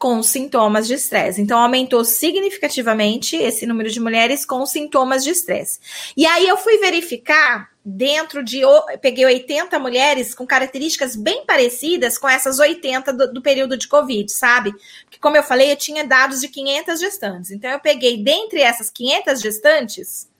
[0.00, 1.42] com sintomas de estresse.
[1.42, 5.78] Então, aumentou significativamente esse número de mulheres com sintomas de estresse.
[6.16, 8.62] E aí eu fui verificar dentro de.
[9.02, 14.32] Peguei 80 mulheres com características bem parecidas com essas 80 do, do, período de Covid,
[14.32, 14.72] sabe?
[15.04, 17.50] Porque, como eu falei, eu tinha dados de 500 gestantes.
[17.50, 20.30] Então, eu peguei dentre essas 500 gestantes.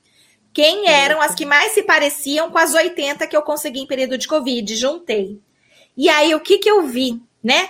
[0.55, 4.17] Quem eram as que mais se pareciam com as 80 que eu consegui em período
[4.17, 4.75] de Covid?
[4.75, 5.39] Juntei.
[5.95, 7.69] E aí, o que, que eu vi, né?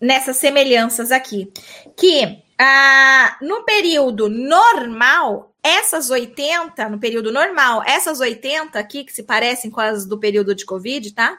[0.00, 1.52] Nessas semelhanças aqui.
[1.96, 9.22] Que ah, no período normal, essas 80, no período normal, essas 80 aqui, que se
[9.22, 11.38] parecem com as do período de Covid, tá?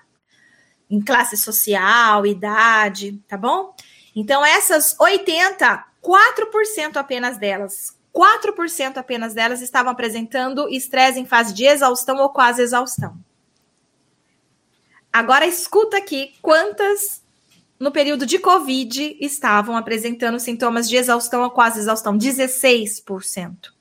[0.89, 3.73] Em classe social, idade, tá bom?
[4.15, 11.65] Então, essas 80, 4% apenas delas, 4% apenas delas estavam apresentando estresse em fase de
[11.65, 13.17] exaustão ou quase exaustão.
[15.13, 17.20] Agora escuta aqui quantas
[17.81, 23.71] no período de Covid, estavam apresentando sintomas de exaustão ou quase exaustão, 16%.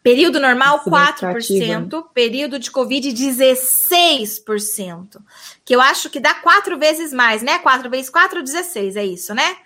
[0.00, 2.06] Período normal, 4%.
[2.14, 5.20] Período de Covid, 16%.
[5.64, 7.58] Que eu acho que dá quatro vezes mais, né?
[7.58, 9.56] 4 vezes 4, 16, é isso, né?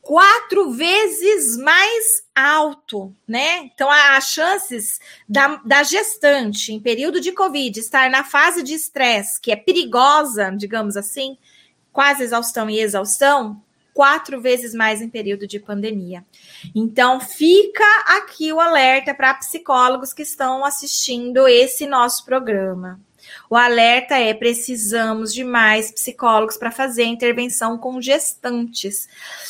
[0.00, 3.70] Quatro vezes mais alto, né?
[3.74, 9.38] Então, as chances da, da gestante em período de Covid estar na fase de estresse,
[9.38, 11.36] que é perigosa, digamos assim,
[11.92, 13.60] quase exaustão e exaustão,
[13.92, 16.24] quatro vezes mais em período de pandemia.
[16.74, 23.00] Então, fica aqui o alerta para psicólogos que estão assistindo esse nosso programa.
[23.50, 29.08] O alerta é: precisamos de mais psicólogos para fazer intervenção com gestantes.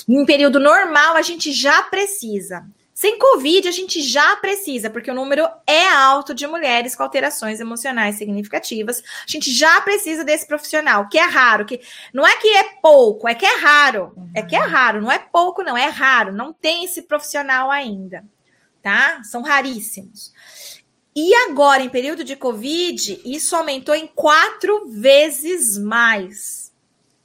[0.09, 2.67] Em período normal, a gente já precisa.
[2.99, 7.61] Sem Covid, a gente já precisa, porque o número é alto de mulheres com alterações
[7.61, 9.01] emocionais significativas.
[9.01, 11.81] A gente já precisa desse profissional, que é raro, que
[12.13, 14.13] não é que é pouco, é que é raro.
[14.17, 14.31] Uhum.
[14.35, 16.33] É que é raro, não é pouco, não, é raro.
[16.33, 18.25] Não tem esse profissional ainda,
[18.83, 19.23] tá?
[19.23, 20.33] São raríssimos.
[21.15, 26.73] E agora, em período de Covid, isso aumentou em quatro vezes mais.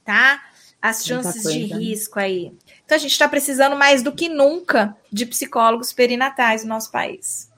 [0.04, 0.40] tá?
[0.80, 2.52] As chances de risco aí.
[2.84, 7.50] Então a gente está precisando mais do que nunca de psicólogos perinatais no nosso país.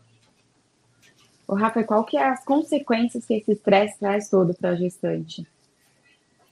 [1.49, 5.47] O Rafa, qual que é as consequências que esse estresse traz todo para a gestante?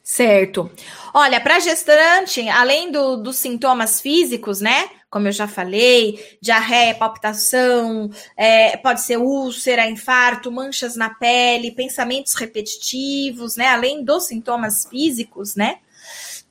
[0.05, 0.71] Certo.
[1.15, 4.91] Olha, para gestante, além do, dos sintomas físicos, né?
[5.09, 12.35] Como eu já falei, diarreia, palpitação, é, pode ser úlcera, infarto, manchas na pele, pensamentos
[12.35, 13.69] repetitivos, né?
[13.69, 15.79] Além dos sintomas físicos, né?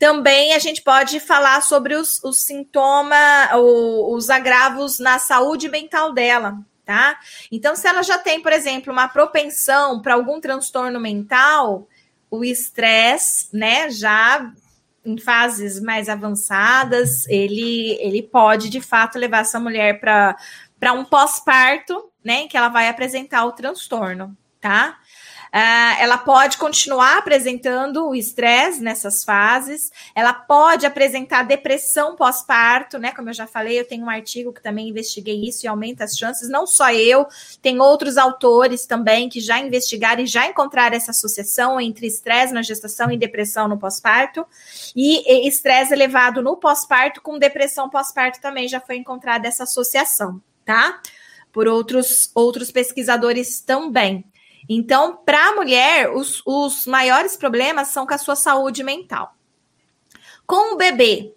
[0.04, 6.58] Também a gente pode falar sobre os, os sintomas, os agravos na saúde mental dela,
[6.84, 7.18] tá?
[7.50, 11.88] Então, se ela já tem, por exemplo, uma propensão para algum transtorno mental,
[12.30, 14.52] o estresse, né, já
[15.06, 22.12] em fases mais avançadas, ele, ele pode de fato levar essa mulher para um pós-parto,
[22.22, 25.00] né, que ela vai apresentar o transtorno, tá?
[25.54, 33.12] Uh, ela pode continuar apresentando o estresse nessas fases, ela pode apresentar depressão pós-parto, né?
[33.12, 36.18] Como eu já falei, eu tenho um artigo que também investiguei isso e aumenta as
[36.18, 37.28] chances, não só eu,
[37.62, 42.64] tem outros autores também que já investigaram e já encontraram essa associação entre estresse na
[42.64, 44.48] gestação e depressão no pós-parto,
[44.96, 51.00] e estresse elevado no pós-parto com depressão pós-parto também já foi encontrada essa associação, tá?
[51.52, 54.26] Por outros, outros pesquisadores também.
[54.68, 59.36] Então, para a mulher, os, os maiores problemas são com a sua saúde mental.
[60.46, 61.34] Com o bebê,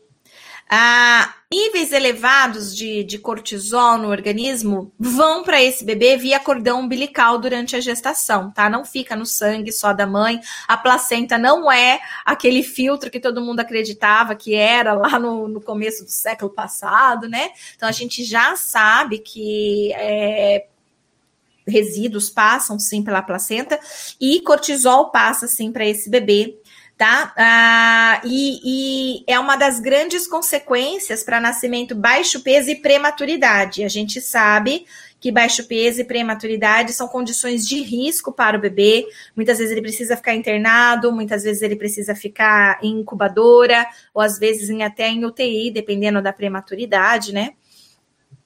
[0.69, 7.39] ah, níveis elevados de, de cortisol no organismo vão para esse bebê via cordão umbilical
[7.39, 8.69] durante a gestação, tá?
[8.69, 10.41] Não fica no sangue só da mãe.
[10.67, 15.61] A placenta não é aquele filtro que todo mundo acreditava que era lá no, no
[15.61, 17.51] começo do século passado, né?
[17.77, 20.67] Então a gente já sabe que é,
[21.67, 23.79] resíduos passam sim pela placenta
[24.21, 26.59] e cortisol passa sim para esse bebê,
[26.97, 27.33] tá?
[27.37, 28.61] Ah, e,
[29.19, 33.85] e, é uma das grandes consequências para nascimento baixo peso e prematuridade.
[33.85, 34.87] A gente sabe
[35.21, 39.07] que baixo peso e prematuridade são condições de risco para o bebê.
[39.35, 44.39] Muitas vezes ele precisa ficar internado, muitas vezes ele precisa ficar em incubadora, ou às
[44.39, 47.55] vezes em, até em UTI, dependendo da prematuridade, né?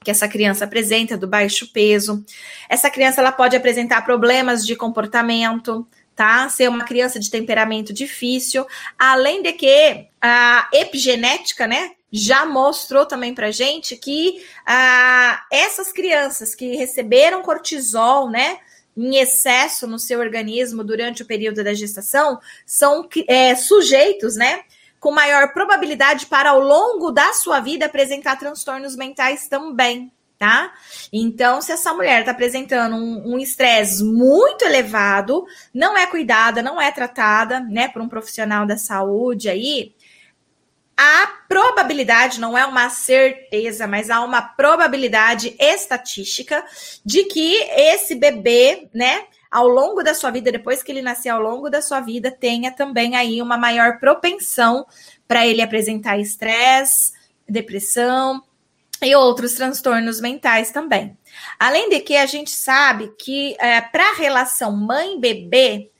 [0.02, 2.24] Que essa criança apresenta do baixo peso.
[2.68, 5.86] Essa criança ela pode apresentar problemas de comportamento,
[6.16, 6.48] tá?
[6.48, 8.66] Ser uma criança de temperamento difícil,
[8.98, 16.54] além de que a epigenética, né, já mostrou também para gente que ah, essas crianças
[16.54, 18.56] que receberam cortisol, né,
[18.96, 24.60] em excesso no seu organismo durante o período da gestação, são é, sujeitos, né,
[25.00, 30.72] com maior probabilidade para ao longo da sua vida apresentar transtornos mentais também, tá?
[31.10, 36.80] Então, se essa mulher está apresentando um estresse um muito elevado, não é cuidada, não
[36.80, 39.94] é tratada, né, por um profissional da saúde aí,
[41.02, 46.62] a probabilidade, não é uma certeza, mas há uma probabilidade estatística
[47.02, 51.40] de que esse bebê, né, ao longo da sua vida, depois que ele nascer ao
[51.40, 54.86] longo da sua vida, tenha também aí uma maior propensão
[55.26, 57.12] para ele apresentar estresse,
[57.48, 58.42] depressão
[59.02, 61.16] e outros transtornos mentais também.
[61.58, 65.90] Além de que a gente sabe que é, para a relação mãe-bebê,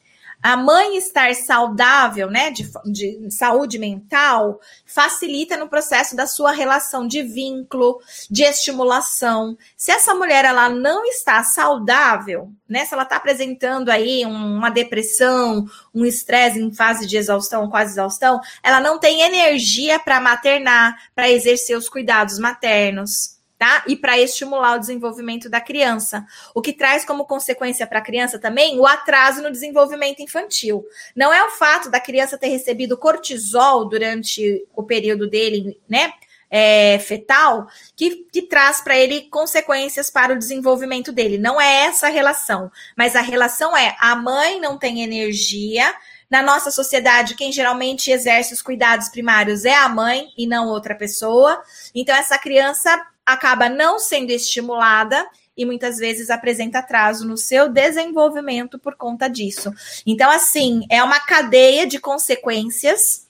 [0.43, 7.07] a mãe estar saudável, né, de, de, saúde mental, facilita no processo da sua relação
[7.07, 9.57] de vínculo, de estimulação.
[9.77, 15.67] Se essa mulher ela não está saudável, né, se ela está apresentando aí uma depressão,
[15.95, 21.31] um estresse em fase de exaustão, quase exaustão, ela não tem energia para maternar, para
[21.31, 23.85] exercer os cuidados maternos tá?
[23.87, 28.39] E para estimular o desenvolvimento da criança, o que traz como consequência para a criança
[28.39, 30.83] também o atraso no desenvolvimento infantil.
[31.15, 36.11] Não é o fato da criança ter recebido cortisol durante o período dele, né?
[36.53, 41.37] É, fetal que, que traz para ele consequências para o desenvolvimento dele.
[41.37, 45.95] Não é essa a relação, mas a relação é a mãe não tem energia.
[46.31, 50.95] Na nossa sociedade, quem geralmente exerce os cuidados primários é a mãe e não outra
[50.95, 51.63] pessoa.
[51.95, 53.01] Então, essa criança
[53.33, 55.27] acaba não sendo estimulada
[55.57, 59.73] e muitas vezes apresenta atraso no seu desenvolvimento por conta disso.
[60.07, 63.29] Então, assim, é uma cadeia de consequências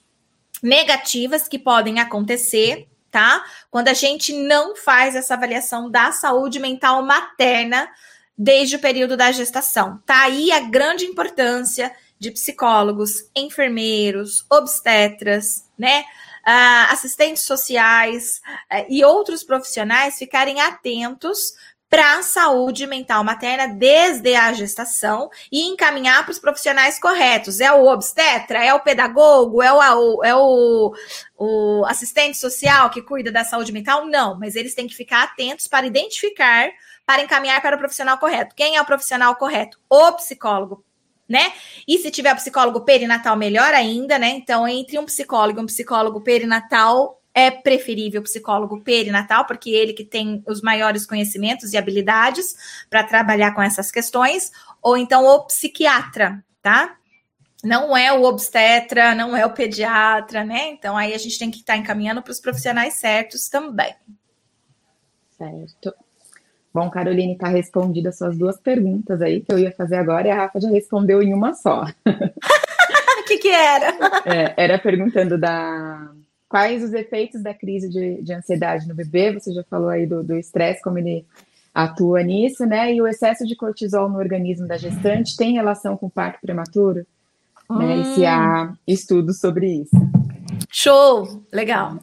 [0.63, 3.43] negativas que podem acontecer, tá?
[3.69, 7.89] Quando a gente não faz essa avaliação da saúde mental materna
[8.37, 10.01] desde o período da gestação.
[10.05, 16.03] Tá aí a grande importância de psicólogos, enfermeiros, obstetras, né?
[16.47, 21.53] Uh, assistentes sociais uh, e outros profissionais ficarem atentos
[21.91, 27.59] para a saúde mental materna desde a gestação e encaminhar para os profissionais corretos.
[27.59, 30.93] É o obstetra, é o pedagogo, é o, é o,
[31.37, 34.05] o assistente social que cuida da saúde mental?
[34.05, 36.69] Não, mas eles têm que ficar atentos para identificar,
[37.05, 38.55] para encaminhar para o profissional correto.
[38.55, 39.77] Quem é o profissional correto?
[39.89, 40.85] O psicólogo
[41.31, 41.51] né?
[41.87, 44.29] E se tiver psicólogo perinatal, melhor ainda, né?
[44.29, 49.93] Então, entre um psicólogo e um psicólogo perinatal, é preferível o psicólogo perinatal, porque ele
[49.93, 52.55] que tem os maiores conhecimentos e habilidades
[52.89, 54.51] para trabalhar com essas questões,
[54.81, 56.97] ou então o psiquiatra, tá?
[57.63, 60.69] Não é o obstetra, não é o pediatra, né?
[60.69, 63.95] Então aí a gente tem que estar tá encaminhando para os profissionais certos também.
[65.37, 65.93] Certo.
[66.73, 70.31] Bom, Caroline, está respondida as suas duas perguntas aí que eu ia fazer agora e
[70.31, 71.85] a Rafa já respondeu em uma só.
[73.19, 73.93] O que, que era?
[74.25, 76.11] É, era perguntando da
[76.49, 79.31] quais os efeitos da crise de, de ansiedade no bebê.
[79.31, 81.25] Você já falou aí do estresse, como ele
[81.73, 82.93] atua nisso, né?
[82.93, 87.05] E o excesso de cortisol no organismo da gestante tem relação com o parto prematuro?
[87.69, 87.77] Hum.
[87.77, 87.97] Né?
[87.97, 88.75] E se há hum.
[88.85, 89.95] estudos sobre isso.
[90.69, 91.45] Show!
[91.53, 91.99] Legal.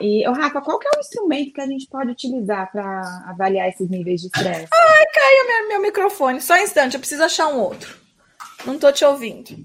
[0.00, 3.68] E, oh, Rafa, qual que é o instrumento que a gente pode utilizar para avaliar
[3.68, 4.68] esses níveis de estresse?
[4.72, 6.40] Ai, caiu meu, meu microfone.
[6.40, 7.96] Só um instante, eu preciso achar um outro.
[8.64, 9.56] Não estou te ouvindo.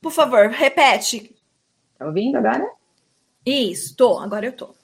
[0.00, 1.36] Por favor, repete.
[1.98, 2.66] Tá ouvindo agora?
[3.44, 4.74] Isso, tô, agora eu tô.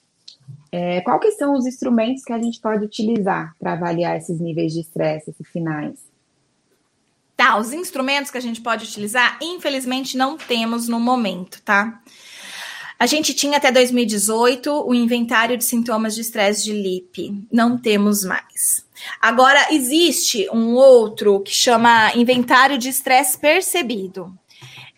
[0.71, 4.73] É, qual que são os instrumentos que a gente pode utilizar para avaliar esses níveis
[4.73, 6.06] de estresse, esses finais?
[7.47, 12.01] Tá, os instrumentos que a gente pode utilizar, infelizmente não temos no momento, tá?
[12.99, 17.47] A gente tinha até 2018 o inventário de sintomas de estresse de LIP.
[17.49, 18.85] Não temos mais.
[19.21, 24.37] Agora, existe um outro que chama inventário de estresse percebido.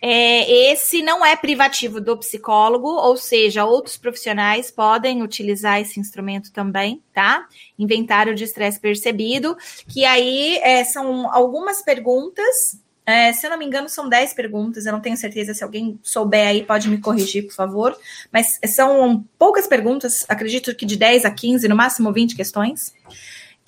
[0.01, 6.51] É, esse não é privativo do psicólogo, ou seja, outros profissionais podem utilizar esse instrumento
[6.51, 7.45] também, tá?
[7.77, 12.79] Inventário de estresse percebido, que aí é, são algumas perguntas.
[13.05, 14.85] É, se eu não me engano, são 10 perguntas.
[14.85, 17.97] Eu não tenho certeza se alguém souber aí, pode me corrigir, por favor.
[18.31, 22.93] Mas são poucas perguntas, acredito que de 10 a 15, no máximo 20 questões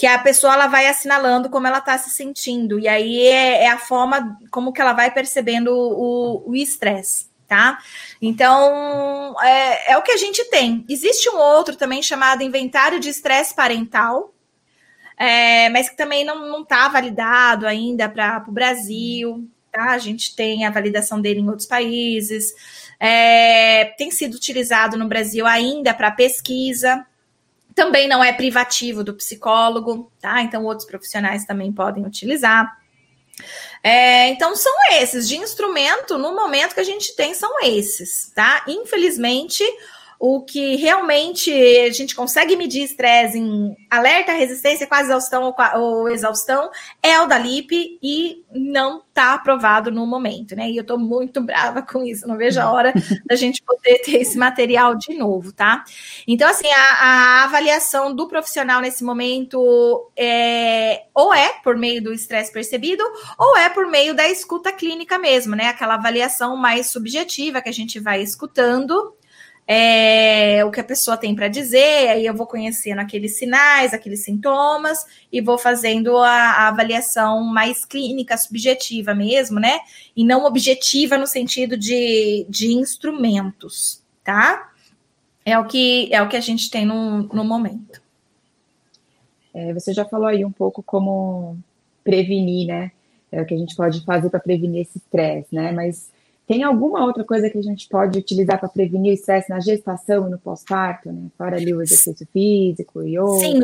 [0.02, 3.70] que a pessoa ela vai assinalando como ela está se sentindo e aí é, é,
[3.70, 7.78] a forma como que ela vai percebendo o estresse, tá?
[8.20, 10.84] Então é, é, o que a gente tem.
[10.90, 14.34] Existe um outro também chamado inventário de estresse parental,
[15.16, 19.92] é, mas que também não está validado ainda para o Brasil, tá?
[19.92, 22.56] A gente tem a validação dele em outros países.
[23.00, 27.06] É, tem sido utilizado no Brasil ainda para pesquisa,
[27.76, 30.42] também não é privativo do psicólogo, tá?
[30.42, 32.78] Então, outros profissionais também podem utilizar.
[33.84, 35.28] É, então, são esses.
[35.28, 38.64] De instrumento, no momento que a gente tem, são esses, tá?
[38.68, 39.64] Infelizmente,
[40.24, 46.70] o que realmente a gente consegue medir estresse em alerta, resistência, quase exaustão ou, exaustão
[47.02, 50.70] é o da LIP e não está aprovado no momento, né?
[50.70, 52.94] E eu estou muito brava com isso, não vejo a hora
[53.26, 55.84] da gente poder ter esse material de novo, tá?
[56.28, 62.14] Então, assim, a, a avaliação do profissional nesse momento é ou é por meio do
[62.14, 63.04] estresse percebido,
[63.40, 65.70] ou é por meio da escuta clínica mesmo, né?
[65.70, 69.16] Aquela avaliação mais subjetiva que a gente vai escutando
[69.74, 74.22] é, o que a pessoa tem para dizer, aí eu vou conhecendo aqueles sinais, aqueles
[74.22, 79.80] sintomas e vou fazendo a, a, avaliação mais clínica, subjetiva mesmo, né?
[80.14, 84.74] E não objetiva no sentido de, de instrumentos, tá?
[85.46, 88.02] É o que é o que a gente tem no, no momento.
[89.54, 91.58] É, você já falou aí um pouco como
[92.04, 92.92] prevenir, né?
[93.32, 95.72] É o que a gente pode fazer para prevenir esse estresse, né?
[95.72, 96.12] Mas
[96.48, 100.28] tem alguma outra coisa que a gente pode utilizar para prevenir o estresse na gestação
[100.28, 101.28] e no pós-parto, né?
[101.38, 103.40] Fora ali o exercício físico e outro.
[103.40, 103.62] Sim.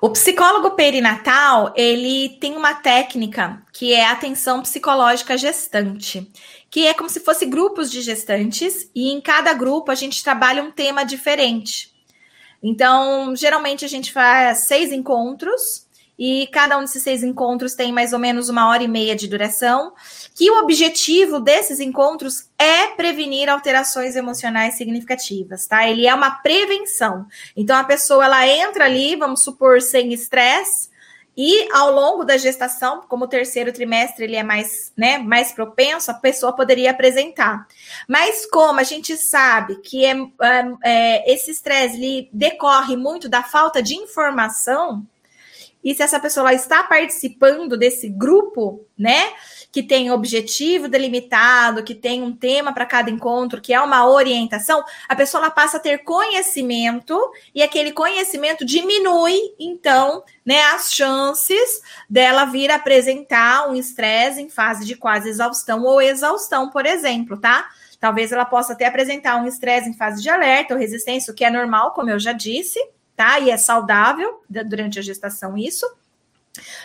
[0.00, 6.30] O psicólogo perinatal, ele tem uma técnica que é atenção psicológica gestante,
[6.70, 10.62] que é como se fosse grupos de gestantes e em cada grupo a gente trabalha
[10.62, 11.94] um tema diferente.
[12.62, 15.85] Então, geralmente a gente faz seis encontros
[16.18, 19.28] e cada um desses seis encontros tem mais ou menos uma hora e meia de
[19.28, 19.92] duração,
[20.34, 25.88] que o objetivo desses encontros é prevenir alterações emocionais significativas, tá?
[25.88, 27.26] Ele é uma prevenção.
[27.56, 30.88] Então a pessoa ela entra ali, vamos supor, sem estresse,
[31.36, 36.10] e ao longo da gestação, como o terceiro trimestre ele é mais, né, mais propenso,
[36.10, 37.66] a pessoa poderia apresentar.
[38.08, 43.82] Mas como a gente sabe que é, é, é esse estresse decorre muito da falta
[43.82, 45.06] de informação,
[45.86, 49.32] e se essa pessoa está participando desse grupo, né?
[49.70, 54.82] que tem objetivo delimitado, que tem um tema para cada encontro, que é uma orientação,
[55.08, 57.16] a pessoa passa a ter conhecimento
[57.54, 64.84] e aquele conhecimento diminui, então, né, as chances dela vir apresentar um estresse em fase
[64.84, 67.68] de quase exaustão ou exaustão, por exemplo, tá?
[68.00, 71.44] Talvez ela possa até apresentar um estresse em fase de alerta ou resistência, o que
[71.44, 72.80] é normal, como eu já disse,
[73.16, 73.40] tá?
[73.40, 75.86] E é saudável durante a gestação isso.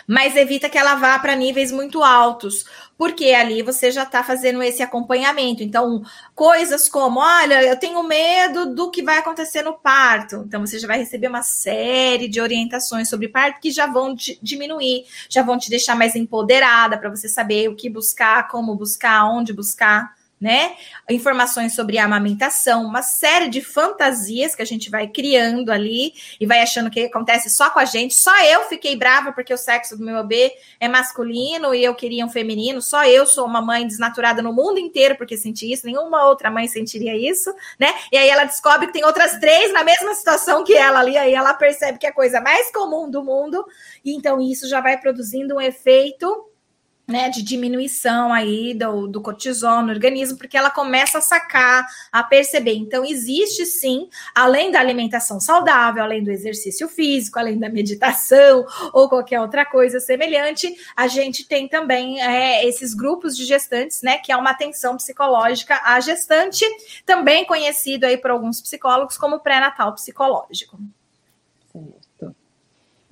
[0.06, 2.66] Mas evita que ela vá para níveis muito altos,
[2.98, 5.62] porque ali você já está fazendo esse acompanhamento.
[5.62, 6.02] Então,
[6.34, 10.44] coisas como: olha, eu tenho medo do que vai acontecer no parto.
[10.46, 15.06] Então, você já vai receber uma série de orientações sobre parto que já vão diminuir,
[15.28, 19.52] já vão te deixar mais empoderada para você saber o que buscar, como buscar, onde
[19.52, 20.12] buscar
[20.42, 20.74] né?
[21.08, 26.44] Informações sobre a amamentação, uma série de fantasias que a gente vai criando ali e
[26.44, 28.20] vai achando que acontece só com a gente.
[28.20, 32.26] Só eu fiquei brava porque o sexo do meu bebê é masculino e eu queria
[32.26, 32.82] um feminino.
[32.82, 35.86] Só eu sou uma mãe desnaturada no mundo inteiro porque senti isso.
[35.86, 37.94] Nenhuma outra mãe sentiria isso, né?
[38.10, 41.16] E aí ela descobre que tem outras três na mesma situação que ela ali.
[41.16, 43.64] Aí ela percebe que é a coisa mais comum do mundo.
[44.04, 46.51] E então isso já vai produzindo um efeito
[47.06, 52.22] né, de diminuição aí do, do cortisol no organismo, porque ela começa a sacar, a
[52.22, 52.74] perceber.
[52.74, 59.08] Então, existe sim, além da alimentação saudável, além do exercício físico, além da meditação ou
[59.08, 64.32] qualquer outra coisa semelhante, a gente tem também é, esses grupos de gestantes, né, que
[64.32, 66.64] é uma atenção psicológica à gestante,
[67.04, 70.78] também conhecido aí por alguns psicólogos como pré-natal psicológico.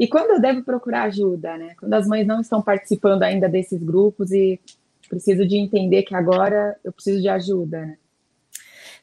[0.01, 1.75] E quando eu devo procurar ajuda, né?
[1.79, 4.59] Quando as mães não estão participando ainda desses grupos e
[5.11, 7.97] preciso de entender que agora eu preciso de ajuda, né?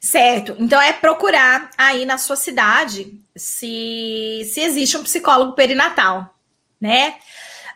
[0.00, 0.56] Certo.
[0.58, 6.34] Então é procurar aí na sua cidade se, se existe um psicólogo perinatal,
[6.80, 7.14] né?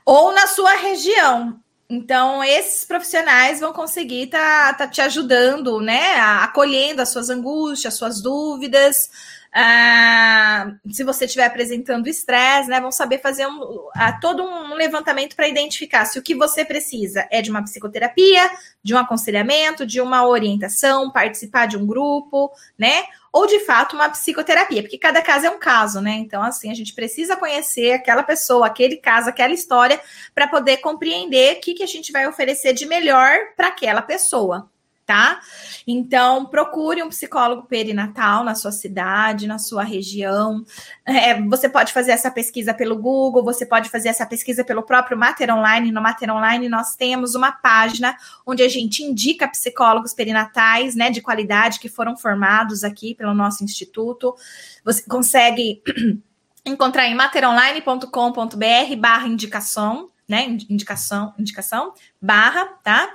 [0.05, 1.61] Ou na sua região.
[1.89, 6.19] Então, esses profissionais vão conseguir tá, tá te ajudando, né?
[6.41, 9.09] Acolhendo as suas angústias, as suas dúvidas,
[9.55, 15.37] ah, se você estiver apresentando estresse, né, vão saber fazer um, ah, todo um levantamento
[15.37, 18.51] para identificar se o que você precisa é de uma psicoterapia,
[18.83, 23.05] de um aconselhamento, de uma orientação, participar de um grupo, né?
[23.31, 26.13] Ou de fato uma psicoterapia, porque cada caso é um caso, né?
[26.13, 30.01] Então, assim, a gente precisa conhecer aquela pessoa, aquele caso, aquela história,
[30.35, 34.72] para poder compreender o que, que a gente vai oferecer de melhor para aquela pessoa
[35.13, 35.43] tá?
[35.87, 40.65] Então, procure um psicólogo perinatal na sua cidade, na sua região.
[41.05, 45.19] É, você pode fazer essa pesquisa pelo Google, você pode fazer essa pesquisa pelo próprio
[45.19, 45.93] Mater Online.
[45.93, 51.21] No Mater Online, nós temos uma página onde a gente indica psicólogos perinatais, né, de
[51.21, 54.35] qualidade, que foram formados aqui pelo nosso instituto.
[54.83, 55.83] Você consegue
[56.65, 60.45] encontrar em materonline.com.br barra indicação, né?
[60.71, 63.13] Indicação, indicação, barra, tá?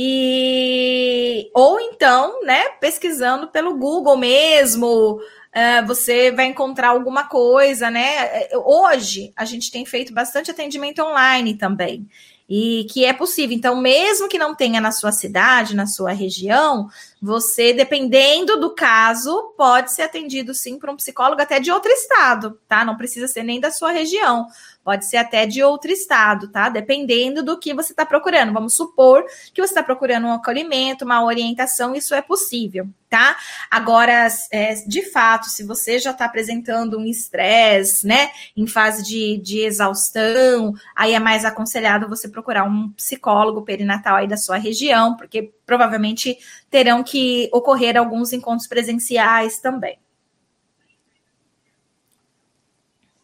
[0.00, 4.86] E ou então, né, pesquisando pelo Google mesmo,
[5.16, 8.46] uh, você vai encontrar alguma coisa, né?
[8.64, 12.08] Hoje a gente tem feito bastante atendimento online também.
[12.48, 13.54] E que é possível.
[13.54, 16.88] Então, mesmo que não tenha na sua cidade, na sua região,
[17.20, 22.58] você, dependendo do caso, pode ser atendido sim por um psicólogo até de outro estado,
[22.68, 22.84] tá?
[22.84, 24.46] Não precisa ser nem da sua região
[24.88, 26.70] pode ser até de outro estado, tá?
[26.70, 28.54] Dependendo do que você está procurando.
[28.54, 29.22] Vamos supor
[29.52, 33.36] que você está procurando um acolhimento, uma orientação, isso é possível, tá?
[33.70, 39.36] Agora, é, de fato, se você já está apresentando um estresse, né, em fase de,
[39.36, 45.18] de exaustão, aí é mais aconselhado você procurar um psicólogo perinatal aí da sua região,
[45.18, 46.38] porque provavelmente
[46.70, 49.98] terão que ocorrer alguns encontros presenciais também.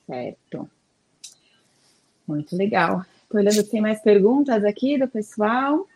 [0.06, 0.73] Certo.
[2.26, 3.04] Muito legal.
[3.22, 5.86] Estou olhando se tem mais perguntas aqui do pessoal.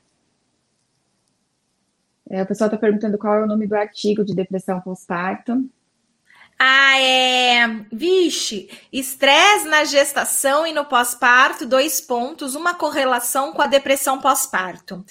[2.28, 5.68] É, o pessoal está perguntando qual é o nome do artigo de depressão pós-parto.
[6.58, 7.66] Ah, é.
[7.92, 15.04] Vixe, estresse na gestação e no pós-parto, dois pontos, uma correlação com a depressão pós-parto.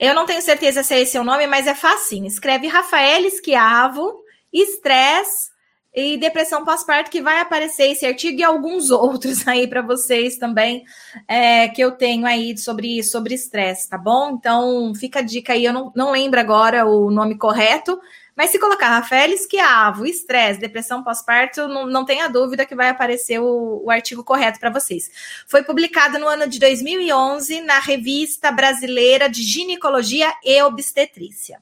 [0.00, 2.26] Eu não tenho certeza se é esse o nome, mas é facinho.
[2.26, 5.50] Escreve Rafael Esquiavo, estresse
[5.96, 10.84] e depressão pós-parto, que vai aparecer esse artigo e alguns outros aí para vocês também,
[11.26, 14.32] é, que eu tenho aí sobre sobre estresse, tá bom?
[14.32, 17.98] Então, fica a dica aí, eu não, não lembro agora o nome correto,
[18.36, 23.40] mas se colocar Rafael Esquiavo, estresse, depressão pós-parto, não, não tenha dúvida que vai aparecer
[23.40, 25.10] o, o artigo correto para vocês.
[25.46, 31.58] Foi publicado no ano de 2011 na Revista Brasileira de Ginecologia e Obstetrícia.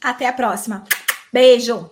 [0.02, 0.84] Até a próxima.
[1.32, 1.90] Beijo!